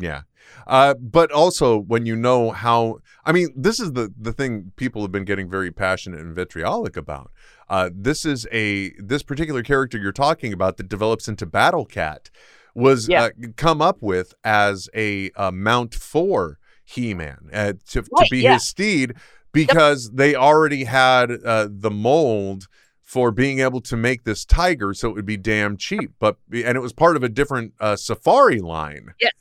[0.00, 0.22] Yeah.
[0.66, 5.02] Uh, but also when you know how I mean, this is the the thing people
[5.02, 7.30] have been getting very passionate and vitriolic about.
[7.68, 12.30] Uh, this is a this particular character you're talking about that develops into Battle Cat
[12.74, 13.24] was Yeah.
[13.24, 18.54] uh, come up with as a mount for He-Man uh, to, to be yeah.
[18.54, 19.14] his steed
[19.52, 22.66] because they already had uh, the mold
[23.02, 26.76] for being able to make this tiger so it would be damn cheap but and
[26.76, 29.32] it was part of a different uh, safari line Yes.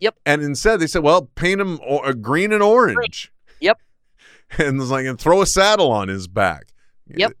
[0.00, 0.16] Yep.
[0.26, 3.32] And instead they said, well, paint him or- uh, green and orange.
[3.60, 3.78] Yep.
[4.58, 6.72] And it's like, and throw a saddle on his back.
[7.06, 7.34] Yep.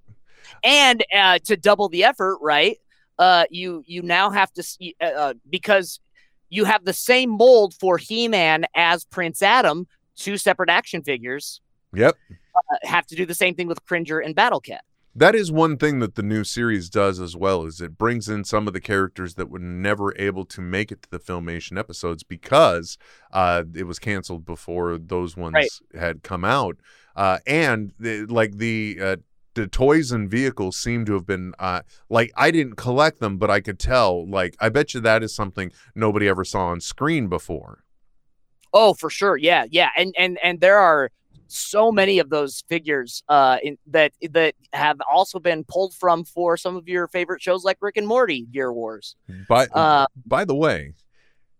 [0.62, 2.78] And uh, to double the effort, right?
[3.18, 5.98] Uh, you you now have to see uh, uh, because
[6.48, 11.60] you have the same mold for He-Man as Prince Adam, two separate action figures.
[11.94, 12.16] Yep.
[12.54, 14.84] Uh, have to do the same thing with Cringer and Battle Cat.
[15.20, 18.42] That is one thing that the new series does as well is it brings in
[18.42, 22.22] some of the characters that were never able to make it to the filmation episodes
[22.22, 22.96] because
[23.30, 26.00] uh, it was canceled before those ones Right.
[26.00, 26.78] had come out.
[27.14, 29.16] Uh, and the, like the uh,
[29.52, 33.50] the toys and vehicles seem to have been uh, like I didn't collect them, but
[33.50, 34.26] I could tell.
[34.26, 37.84] Like I bet you that is something nobody ever saw on screen before.
[38.72, 39.36] Oh, for sure.
[39.36, 39.90] Yeah, yeah.
[39.98, 41.10] And and and there are
[41.50, 46.56] so many of those figures uh in, that that have also been pulled from for
[46.56, 49.16] some of your favorite shows like Rick and Morty, Gear Wars.
[49.48, 50.94] By Uh, by the way,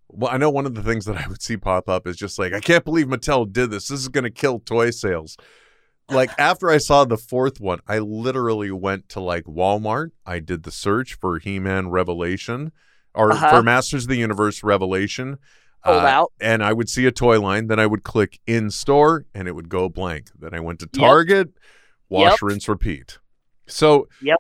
[0.09, 2.39] well, I know one of the things that I would see pop up is just
[2.39, 3.89] like, I can't believe Mattel did this.
[3.89, 5.37] This is going to kill toy sales.
[6.09, 10.11] like after I saw the fourth one, I literally went to like Walmart.
[10.27, 12.73] I did the search for He-Man Revelation
[13.15, 13.49] or Uh-huh.
[13.49, 15.39] for Masters of the Universe Revelation.
[15.85, 16.33] Sold uh, out.
[16.41, 19.53] and I would see a toy line, then I would click in store and it
[19.53, 20.29] would go blank.
[20.39, 21.01] Then I went to Yep.
[21.01, 21.49] Target,
[22.09, 22.39] wash, Yep.
[22.43, 23.19] rinse, repeat.
[23.67, 24.39] So yep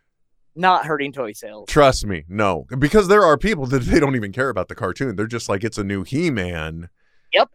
[0.55, 1.69] Not hurting toy sales.
[1.69, 5.17] trust me, no, because there are people that they don't even care about the cartoon.
[5.17, 6.89] They're just like, it's a new He-Man.
[7.33, 7.49] Yep.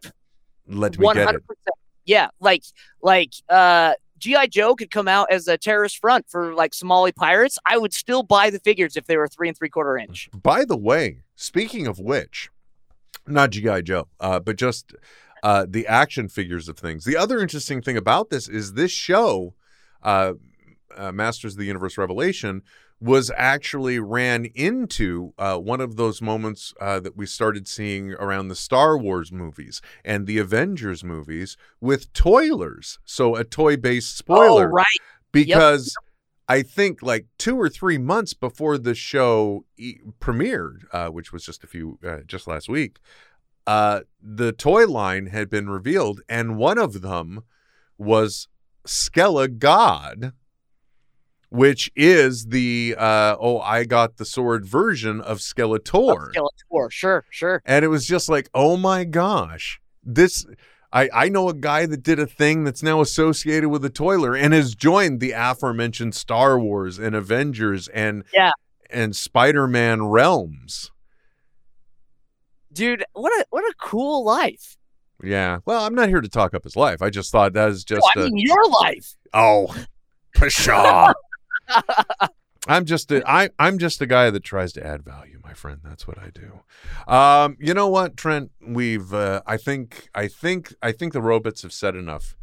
[0.68, 1.74] Let me One get hundred it.
[2.06, 2.62] Yeah, like
[3.02, 7.58] like uh GI Joe could come out as a terrorist front for like Somali pirates.
[7.68, 10.28] I would still buy the figures if they were three and three quarter inch.
[10.32, 12.48] By the way, speaking of which,
[13.26, 14.94] not GI Joe, uh, but just
[15.42, 17.04] uh, the action figures of things.
[17.04, 19.54] The other interesting thing about this is this show,
[20.02, 20.34] uh,
[20.96, 22.62] uh, Masters of the Universe Revelation,
[22.98, 28.48] was actually ran into uh, one of those moments uh, that we started seeing around
[28.48, 32.98] the Star Wars movies and the Avengers movies with toilers.
[33.04, 34.86] So a toy-based spoiler Oh, right.
[35.30, 35.94] because
[36.48, 41.44] I think like two or three months before the show e- premiered, uh, which was
[41.44, 42.98] just a few, uh, just last week,
[43.66, 47.42] uh, the toy line had been revealed, and one of them
[47.98, 48.46] was
[48.86, 50.32] Skelegod,
[51.48, 56.32] which is the uh, oh I got the sword version of Skeletor.
[56.32, 56.90] Skeletor.
[56.90, 57.62] Sure, sure.
[57.64, 60.46] And it was just like, oh my gosh, this.
[60.96, 64.34] I, I know a guy that did a thing that's now associated with a toiler
[64.34, 68.52] and has joined the aforementioned Star Wars and Avengers and Yeah.
[68.88, 70.90] and Spider Man realms.
[72.72, 74.76] Dude, what a what a cool life.
[75.22, 75.58] Yeah.
[75.66, 77.02] Well, I'm not here to talk up his life.
[77.02, 79.14] I just thought that is just No, I a- mean your life.
[79.34, 79.74] oh,
[80.34, 81.12] pshaw.
[82.66, 85.80] I'm just a I I'm just a guy that tries to add value, my friend.
[85.84, 87.12] That's what I do.
[87.12, 88.50] Um, you know what, Trent?
[88.60, 92.36] We've uh, I think I think I think the robots have said enough.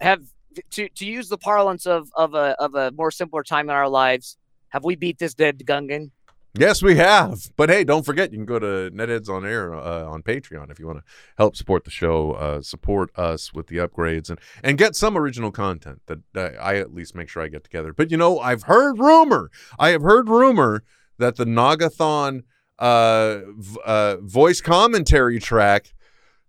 [0.00, 0.22] Have
[0.70, 3.88] to to use the parlance of of a of a more simpler time in our
[3.88, 4.36] lives.
[4.70, 6.10] Have we beat this dead Gungan?
[6.58, 7.38] Yes, we have.
[7.56, 10.78] But hey, don't forget you can go to Netheads on Air uh, on Patreon if
[10.78, 11.04] you want to
[11.36, 15.50] help support the show, uh, support us with the upgrades, and and get some original
[15.52, 17.92] content that uh, I at least make sure I get together.
[17.92, 19.50] But you know, I've heard rumor.
[19.78, 20.82] I have heard rumor
[21.18, 22.42] that the Nagathon
[22.78, 25.92] uh, v- uh, voice commentary track,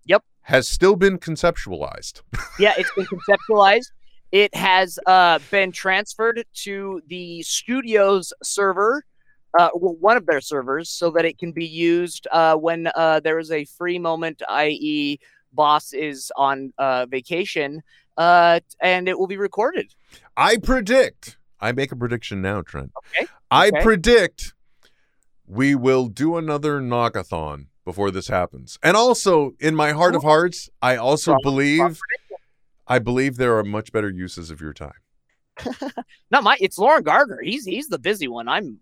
[0.05, 0.23] Yep.
[0.41, 2.21] has still been conceptualized.
[2.59, 3.87] Yeah, it's been conceptualized.
[4.31, 9.03] It has uh, been transferred to the studio's server,
[9.57, 13.19] uh, well, one of their servers, so that it can be used uh, when uh,
[13.19, 15.19] there is a free moment, i.e.,
[15.53, 17.81] boss is on uh, vacation,
[18.17, 19.93] uh, and it will be recorded.
[20.37, 21.37] I predict.
[21.59, 22.91] I make a prediction now, Trent.
[22.97, 23.81] Okay, I okay.
[23.81, 24.53] predict
[25.47, 28.77] we will do another knockathon before this happens.
[28.83, 31.99] And also, in my heart of hearts, I also Strong- believe
[32.87, 34.93] I believe there are much better uses of your time.
[36.31, 36.57] Not my.
[36.59, 37.39] It's Lauren Gardner.
[37.43, 38.47] He's he's the busy one.
[38.47, 38.79] I'm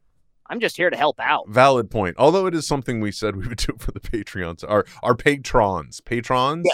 [0.49, 1.49] I'm just here to help out.
[1.49, 2.15] Valid point.
[2.17, 6.01] Although it is something we said we would do for the Patreons, our our patrons,
[6.01, 6.73] patrons, Yeah.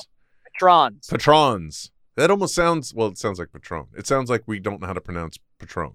[0.54, 1.08] Patrons.
[1.08, 1.92] patrons.
[2.16, 3.08] That almost sounds well.
[3.08, 3.88] It sounds like patron.
[3.98, 5.94] It sounds like we don't know how to pronounce patron,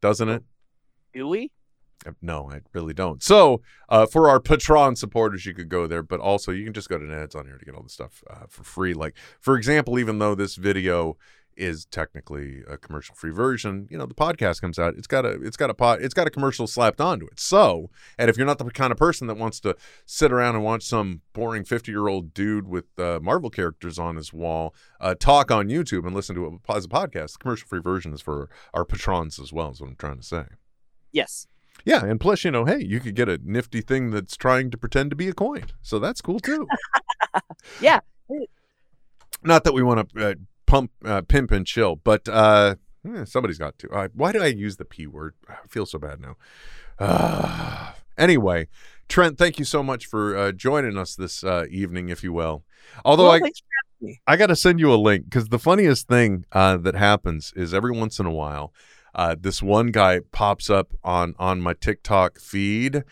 [0.00, 0.42] doesn't it?
[1.12, 1.50] Do we?
[2.06, 3.22] Uh, No, I really don't.
[3.22, 3.60] So,
[3.90, 6.98] uh, for our Patron supporters, you could go there, but also you can just go
[6.98, 8.94] to Netheads on Air to get all the stuff uh, for free.
[8.94, 11.16] Like, for example, even though this video
[11.56, 15.56] is technically a commercial-free version, you know, the podcast comes out, it's got a, it's
[15.56, 17.38] got a pot, it's got a commercial slapped onto it.
[17.38, 19.76] So, and if you're not the kind of person that wants to
[20.06, 24.74] sit around and watch some boring 50-year-old dude with uh, Marvel characters on his wall
[25.00, 28.20] uh, talk on YouTube and listen to it as a podcast, the commercial-free version is
[28.20, 29.70] for our patrons as well.
[29.70, 30.44] Is what I'm trying to say.
[31.12, 31.46] Yes.
[31.84, 34.78] Yeah, and plus, you know, hey, you could get a nifty thing that's trying to
[34.78, 36.66] pretend to be a coin, so that's cool too.
[37.80, 38.00] Yeah.
[39.42, 40.34] Not that we want to uh,
[40.74, 42.74] pump, uh, pimp, and chill, but uh,
[43.06, 43.88] eh, somebody's got to.
[43.90, 45.34] Uh, why did I use the p word?
[45.48, 46.36] I feel so bad now.
[46.98, 48.66] Uh, anyway,
[49.08, 52.64] Trent, thank you so much for uh, joining us this uh, evening, if you will.
[53.04, 54.20] Although Well, I, thanks for having me.
[54.26, 57.72] I got to send you a link because the funniest thing uh, that happens is
[57.72, 58.72] every once in a while,
[59.14, 63.04] uh, this one guy pops up on on my TikTok feed,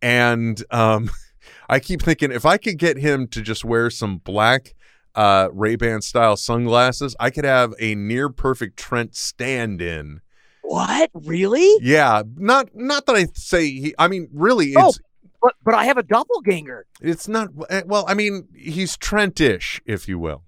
[0.00, 1.10] and um,
[1.68, 4.76] I keep thinking if I could get him to just wear some black
[5.18, 10.20] uh, Ray Ban style sunglasses, I could have a near perfect Trent stand in.
[10.62, 11.10] What?
[11.14, 11.68] Really?
[11.80, 13.94] Yeah, not not that I say he.
[13.98, 14.92] I mean, really, Oh.
[15.40, 16.84] But but I have a doppelganger.
[17.00, 17.48] it's not.
[17.70, 20.42] eh, Well, I mean, he's Trentish, if you will,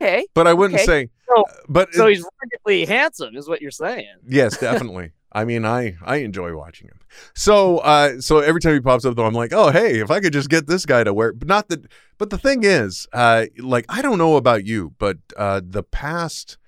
[0.00, 0.24] Okay.
[0.34, 0.86] but I wouldn't Okay.
[0.86, 1.08] say.
[1.28, 4.08] So- but So he's ruggedly handsome, is what you're saying.
[4.26, 5.12] Yes, definitely.
[5.32, 6.98] I mean, I I enjoy watching him.
[7.34, 10.20] So uh so every time he pops up though, I'm like, oh hey, if I
[10.20, 11.86] could just get this guy to wear but not that
[12.18, 16.58] but the thing is, uh like I don't know about you, but uh the past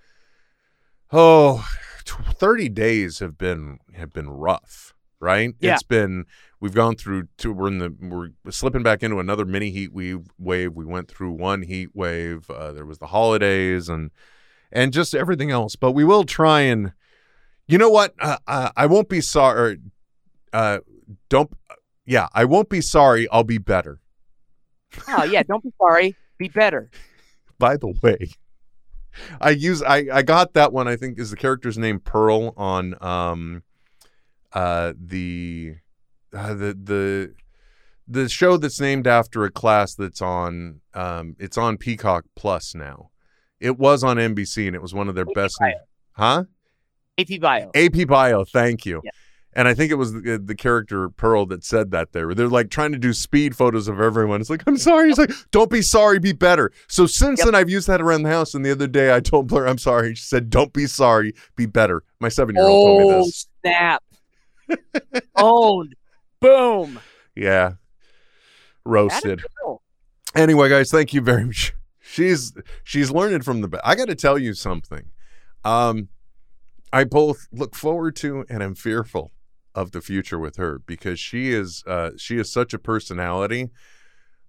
[1.12, 1.66] oh,
[2.06, 5.54] 30 days have been have been rough, right?
[5.60, 5.74] Yeah.
[5.74, 6.24] It's been
[6.60, 10.26] we've gone through two we're in the we're slipping back into another mini heat wave
[10.38, 10.74] wave.
[10.74, 12.50] We went through one heat wave.
[12.50, 14.10] Uh, there was the holidays and
[14.72, 15.76] and just everything else.
[15.76, 16.92] But we will try and
[17.66, 18.14] you know what?
[18.18, 19.78] Uh, uh, I won't be sorry.
[20.54, 20.78] Uh,
[21.28, 21.50] don't.
[22.06, 23.28] Yeah, I won't be sorry.
[23.30, 23.98] I'll be better.
[25.08, 26.16] Oh yeah, don't be sorry.
[26.38, 26.90] Be better.
[27.58, 28.30] By the way,
[29.40, 30.86] I use I I got that one.
[30.86, 33.64] I think is the character's name Pearl on um
[34.52, 35.74] uh the
[36.32, 37.34] uh, the the
[38.06, 43.10] the show that's named after a class that's on um it's on Peacock Plus now.
[43.58, 45.56] It was on NBC and it was one of their best.
[45.58, 45.72] Bio.
[46.12, 46.44] Huh?
[47.18, 47.70] AP Bio.
[47.74, 49.00] AP Bio, thank you.
[49.04, 49.10] Yeah.
[49.56, 52.34] And I think it was the, the character Pearl that said that there.
[52.34, 54.40] They're like trying to do speed photos of everyone.
[54.40, 55.08] It's like, I'm sorry.
[55.08, 56.72] He's like, don't be sorry, be better.
[56.88, 57.46] So since Yep.
[57.46, 58.54] then, I've used that around the house.
[58.54, 60.14] And the other day, I told Blair, I'm sorry.
[60.16, 62.02] She said, don't be sorry, be better.
[62.20, 63.46] My seven year old told me Oh this.
[63.62, 64.02] snap!
[65.36, 65.94] Owned.
[66.40, 66.98] Boom.
[67.36, 67.74] Yeah.
[68.84, 69.42] Roasted.
[70.34, 71.72] Anyway, guys, thank you very much.
[72.00, 72.52] She's
[72.82, 73.82] she's learning from the best.
[73.84, 75.04] I got to tell you something.
[75.64, 76.08] Um,
[76.92, 79.32] I both look forward to and am fearful
[79.74, 83.70] of the future with her because she is uh, she is such a personality.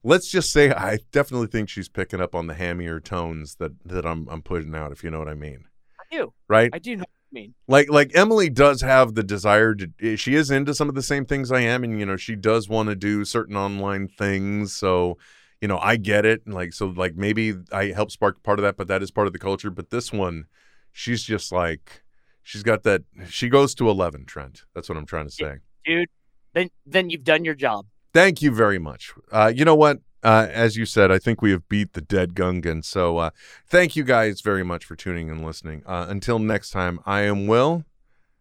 [0.04, 4.06] Let's just say I definitely think she's picking up on the hammier tones that that
[4.06, 4.92] I'm I'm putting out.
[4.92, 5.66] If you know what I mean,
[6.00, 6.34] I do.
[6.48, 6.70] right?
[6.72, 7.54] I do know what you mean.
[7.68, 11.02] like like Emily does have the desire to eh, she is into some of the
[11.02, 14.74] same things I am and you know she does want to do certain online things
[14.74, 15.18] so
[15.60, 18.64] you know I get it and like so like maybe I help spark part of
[18.64, 20.46] that but that is part of the culture but this one
[20.92, 22.04] she's just like
[22.46, 25.56] she's got that she goes to 11 Trent that's what I'm trying to say
[25.86, 26.08] Dude,
[26.54, 27.86] then then you've done your job.
[28.14, 31.52] thank you very much uh you know what uh, as you said, I think we
[31.52, 32.84] have beat the dead Gungan.
[32.84, 33.30] So, uh,
[33.68, 35.84] thank you guys very much for tuning and listening.
[35.86, 37.86] Uh, until next time, I am Will.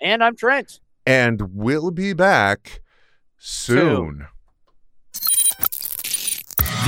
[0.01, 0.81] And I'm Trent.
[1.05, 2.81] and we'll be back
[3.37, 4.29] soon.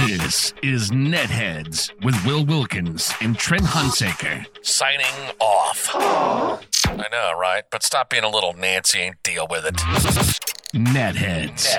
[0.07, 4.47] This is Netheads with Will Wilkins and Trent Hunsaker.
[4.65, 5.05] Signing
[5.41, 6.76] off.
[6.99, 7.65] I know, right?
[7.71, 9.75] But stop being a little Nancy and deal with it.
[10.75, 11.77] Netheads.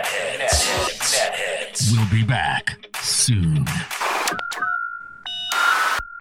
[1.92, 3.66] We'll be back soon.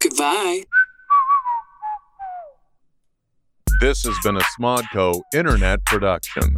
[0.02, 0.64] Goodbye.
[3.80, 6.56] This has been a Smodco internet production.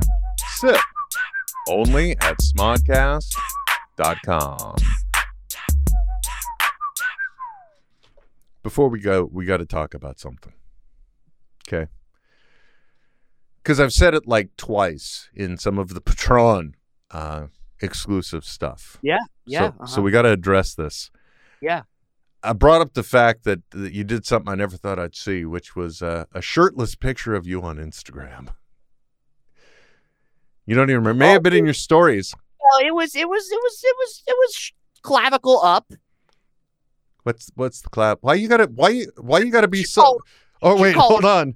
[0.56, 0.80] Sip
[1.68, 4.76] only at smodcast.com.
[8.62, 10.54] Before we go, we got to talk about something.
[11.66, 11.88] Okay.
[13.68, 16.74] Because I've said it like twice in some of the Patron
[17.10, 17.48] uh,
[17.82, 18.96] exclusive stuff.
[19.02, 19.18] Yeah.
[19.44, 19.58] Yeah.
[19.58, 19.86] So, uh-huh.
[19.86, 21.10] so we got to address this.
[21.60, 21.82] Yeah.
[22.42, 25.44] I brought up the fact that, that you did something I never thought I'd see,
[25.44, 28.54] which was uh, a shirtless picture of you on Instagram.
[30.64, 31.18] You don't even remember.
[31.18, 32.34] May have been in your stories.
[32.58, 34.72] Well, it was it was it was it was it was
[35.02, 35.92] clavicle up.
[37.24, 38.20] What's what's the clap?
[38.22, 40.20] Why you gotta why you why you gotta be so?
[40.62, 41.54] Oh wait, hold on.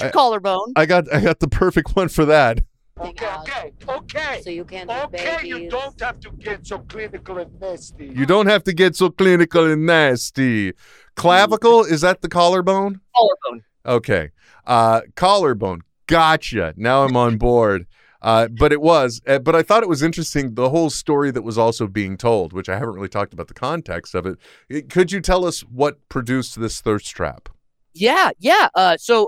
[0.00, 0.72] Your I- collarbone.
[0.76, 2.60] I got I got the perfect one for that.
[3.00, 4.40] Okay, okay, okay.
[4.42, 8.08] So you can't Okay, you don't have to get so clinical and nasty.
[8.14, 10.74] You don't have to get so clinical and nasty.
[11.16, 13.00] Clavicle is that the collarbone?
[13.16, 13.64] collarbone.
[13.86, 14.30] Okay.
[14.66, 15.80] Uh, collarbone.
[16.08, 16.74] Gotcha.
[16.76, 17.86] Now I'm on board.
[18.22, 21.40] Uh, but it was, uh, but I thought it was interesting the whole story that
[21.40, 24.38] was also being told, which I haven't really talked about the context of it.
[24.68, 27.48] It- Could you tell us what produced this thirst trap?
[27.94, 28.68] Yeah, yeah.
[28.74, 29.24] Uh, so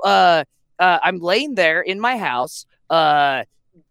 [0.83, 3.45] uh, I'm laying there in my house, uh,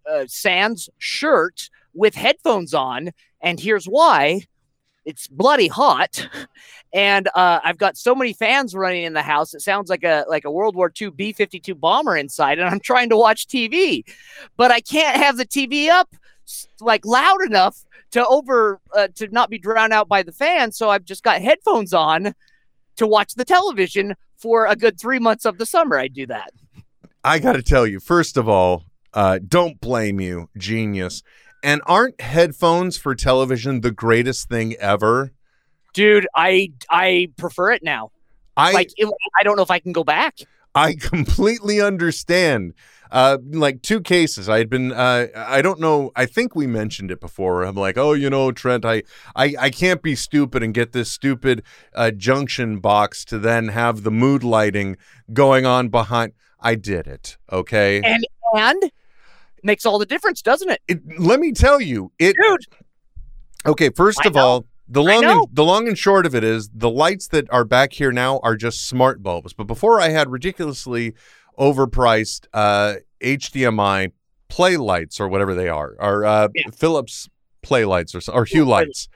[0.10, 4.42] uh, sans shirt with headphones on, and here's why:
[5.06, 6.28] it's bloody hot,
[6.94, 9.54] and uh, I've got so many fans running in the house.
[9.54, 13.08] It sounds like a like a World War II B-52 bomber inside, and I'm trying
[13.12, 14.04] to watch TV,
[14.58, 16.14] but I can't have the TV up
[16.82, 20.76] like loud enough to over uh, to not be drowned out by the fans.
[20.76, 22.36] So I've just got headphones on
[22.98, 25.98] to watch the television for a good three months of the summer.
[25.98, 26.52] I do that.
[27.24, 31.22] I got to tell you, first of all, uh, don't blame you, genius.
[31.64, 35.32] And aren't headphones for television the greatest thing ever?
[35.94, 38.12] Dude, I I prefer it now.
[38.58, 40.40] I like it, I don't know if I can go back.
[40.74, 42.74] I completely understand.
[43.12, 44.48] Uh, like two cases.
[44.48, 44.94] I had been.
[44.94, 46.12] Uh, I don't know.
[46.16, 47.64] I think we mentioned it before.
[47.64, 48.86] I'm like, oh, you know, Trent.
[48.86, 49.04] I,
[49.36, 51.62] I, I can't be stupid and get this stupid
[51.94, 54.96] uh, junction box to then have the mood lighting
[55.34, 56.32] going on behind.
[56.62, 57.38] I did it.
[57.52, 58.02] Okay.
[58.04, 58.26] And
[58.56, 58.92] and
[59.64, 60.82] makes all the difference, doesn't it?
[60.88, 62.36] It, let me tell you, it.
[62.42, 62.66] Dude,
[63.66, 66.70] Okay, first I of all, The long and, the long and short of it is
[66.74, 69.54] the lights that are back here now are just smart bulbs.
[69.54, 71.14] But before I had ridiculously
[71.60, 74.12] overpriced uh, HDMI
[74.48, 77.30] play lights or whatever they are, or uh, Philips
[77.62, 79.08] play lights or or Hue lights.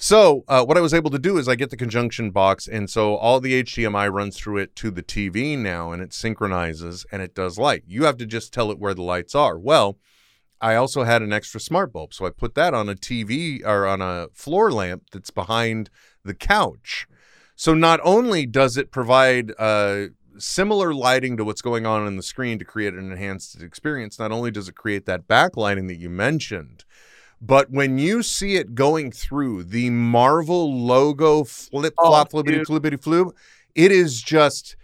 [0.00, 2.88] So uh, what I was able to do is I get the conjunction box, and
[2.88, 7.20] so all the HDMI runs through it to the TV now, and it synchronizes and
[7.20, 7.82] it does light.
[7.84, 9.58] You have to just tell it where the lights are.
[9.58, 9.98] Well,
[10.60, 13.88] I also had an extra smart bulb, so I put that on a TV or
[13.88, 15.90] on a floor lamp that's behind
[16.24, 17.08] the couch.
[17.56, 20.06] So not only does it provide uh,
[20.38, 24.30] similar lighting to what's going on on the screen to create an enhanced experience, not
[24.30, 26.84] only does it create that backlighting that you mentioned,
[27.40, 32.96] but when you see it going through the Marvel logo flip flop Oh, flippity flippity
[32.96, 33.32] floob,
[33.74, 34.76] it is just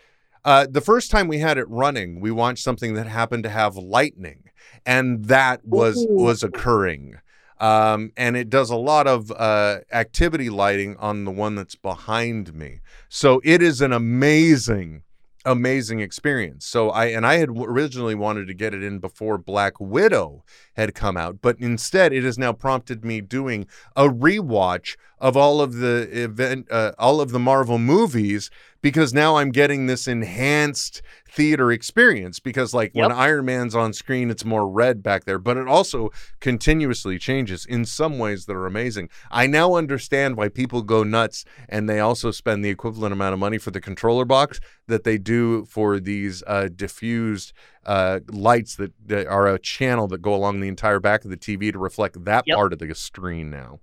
[0.45, 3.77] uh, the first time we had it running, we watched something that happened to have
[3.77, 4.45] lightning,
[4.85, 6.15] and that was Ooh.
[6.15, 7.17] was occurring.
[7.61, 12.53] Um, and it does a lot of uh, activity lighting on the one that's behind
[12.53, 12.81] me.
[13.09, 15.05] So it is an amazing,
[15.45, 16.67] amazing experience.
[16.67, 20.45] So I and I had originally wanted to get it in before Black Widow
[20.75, 25.61] had come out, but instead it has now prompted me doing a rewatch of all
[25.61, 28.51] of the event, uh, all of the Marvel movies
[28.85, 34.31] because now I'm getting this enhanced theater experience because like when Iron Man's on screen
[34.31, 38.67] it's more red back there but it also continuously changes in some ways that are
[38.67, 39.09] amazing.
[39.31, 43.39] I now understand why people go nuts and they also spend the equivalent amount of
[43.39, 47.55] money for the controller box that they do for these uh, diffused
[47.87, 51.39] uh, lights that, that are a channel that go along the entire back of the
[51.39, 52.55] TV to reflect that Yep.
[52.55, 53.81] part of the screen now.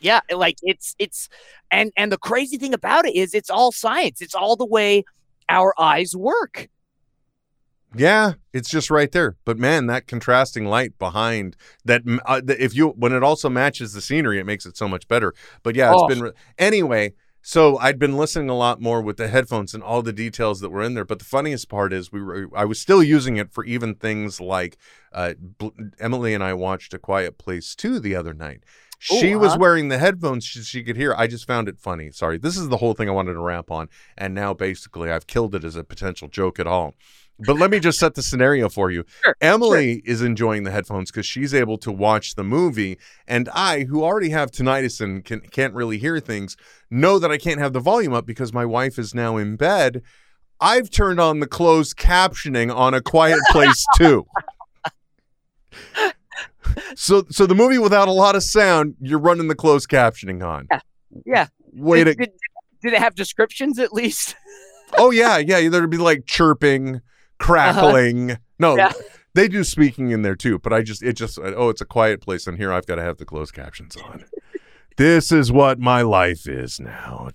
[0.00, 1.28] Yeah, like it's it's
[1.70, 4.20] and and the crazy thing about it is it's all science.
[4.22, 5.04] It's all the way
[5.48, 6.68] our eyes work.
[7.94, 9.36] Yeah, it's just right there.
[9.44, 14.00] But man, that contrasting light behind that uh, if you when it also matches the
[14.00, 15.34] scenery, it makes it so much better.
[15.62, 16.08] But yeah, it's Oh.
[16.08, 17.14] been re- anyway.
[17.42, 20.68] So I'd been listening a lot more with the headphones and all the details that
[20.68, 21.06] were in there.
[21.06, 24.40] But the funniest part is we were I was still using it for even things
[24.40, 24.76] like
[25.12, 25.32] uh,
[25.98, 28.62] Emily and I watched A Quiet Place two the other night.
[29.02, 29.60] She Ooh, was uh-huh.
[29.60, 31.14] wearing the headphones she, she could hear.
[31.16, 32.10] I just found it funny.
[32.10, 35.26] Sorry, this is the whole thing I wanted to wrap on, and now basically I've
[35.26, 36.94] killed it as a potential joke at all.
[37.38, 39.04] But let me just set the scenario for you.
[39.24, 43.84] Sure, Emily is enjoying the headphones because she's able to watch the movie, and I,
[43.84, 46.58] who already have tinnitus and can, can't really hear things,
[46.90, 50.02] know that I can't have the volume up because my wife is now in bed.
[50.60, 54.26] I've turned on the closed captioning on A Quiet Place too.
[56.94, 60.68] So, so the movie without a lot of sound, you're running the closed captioning on.
[61.26, 61.48] Yeah.
[61.72, 62.30] Way to did, did,
[62.82, 64.36] did it have descriptions at least?
[64.98, 65.68] Oh yeah, yeah.
[65.68, 67.00] There'd be like chirping, uh-huh.
[67.38, 68.38] crackling.
[68.58, 68.92] No, Yeah.
[69.34, 70.58] they do speaking in there too.
[70.58, 73.02] But I just, it just, oh, it's a quiet place, and here I've got to
[73.02, 74.24] have the closed captions on.
[74.96, 77.28] this is what my life is now.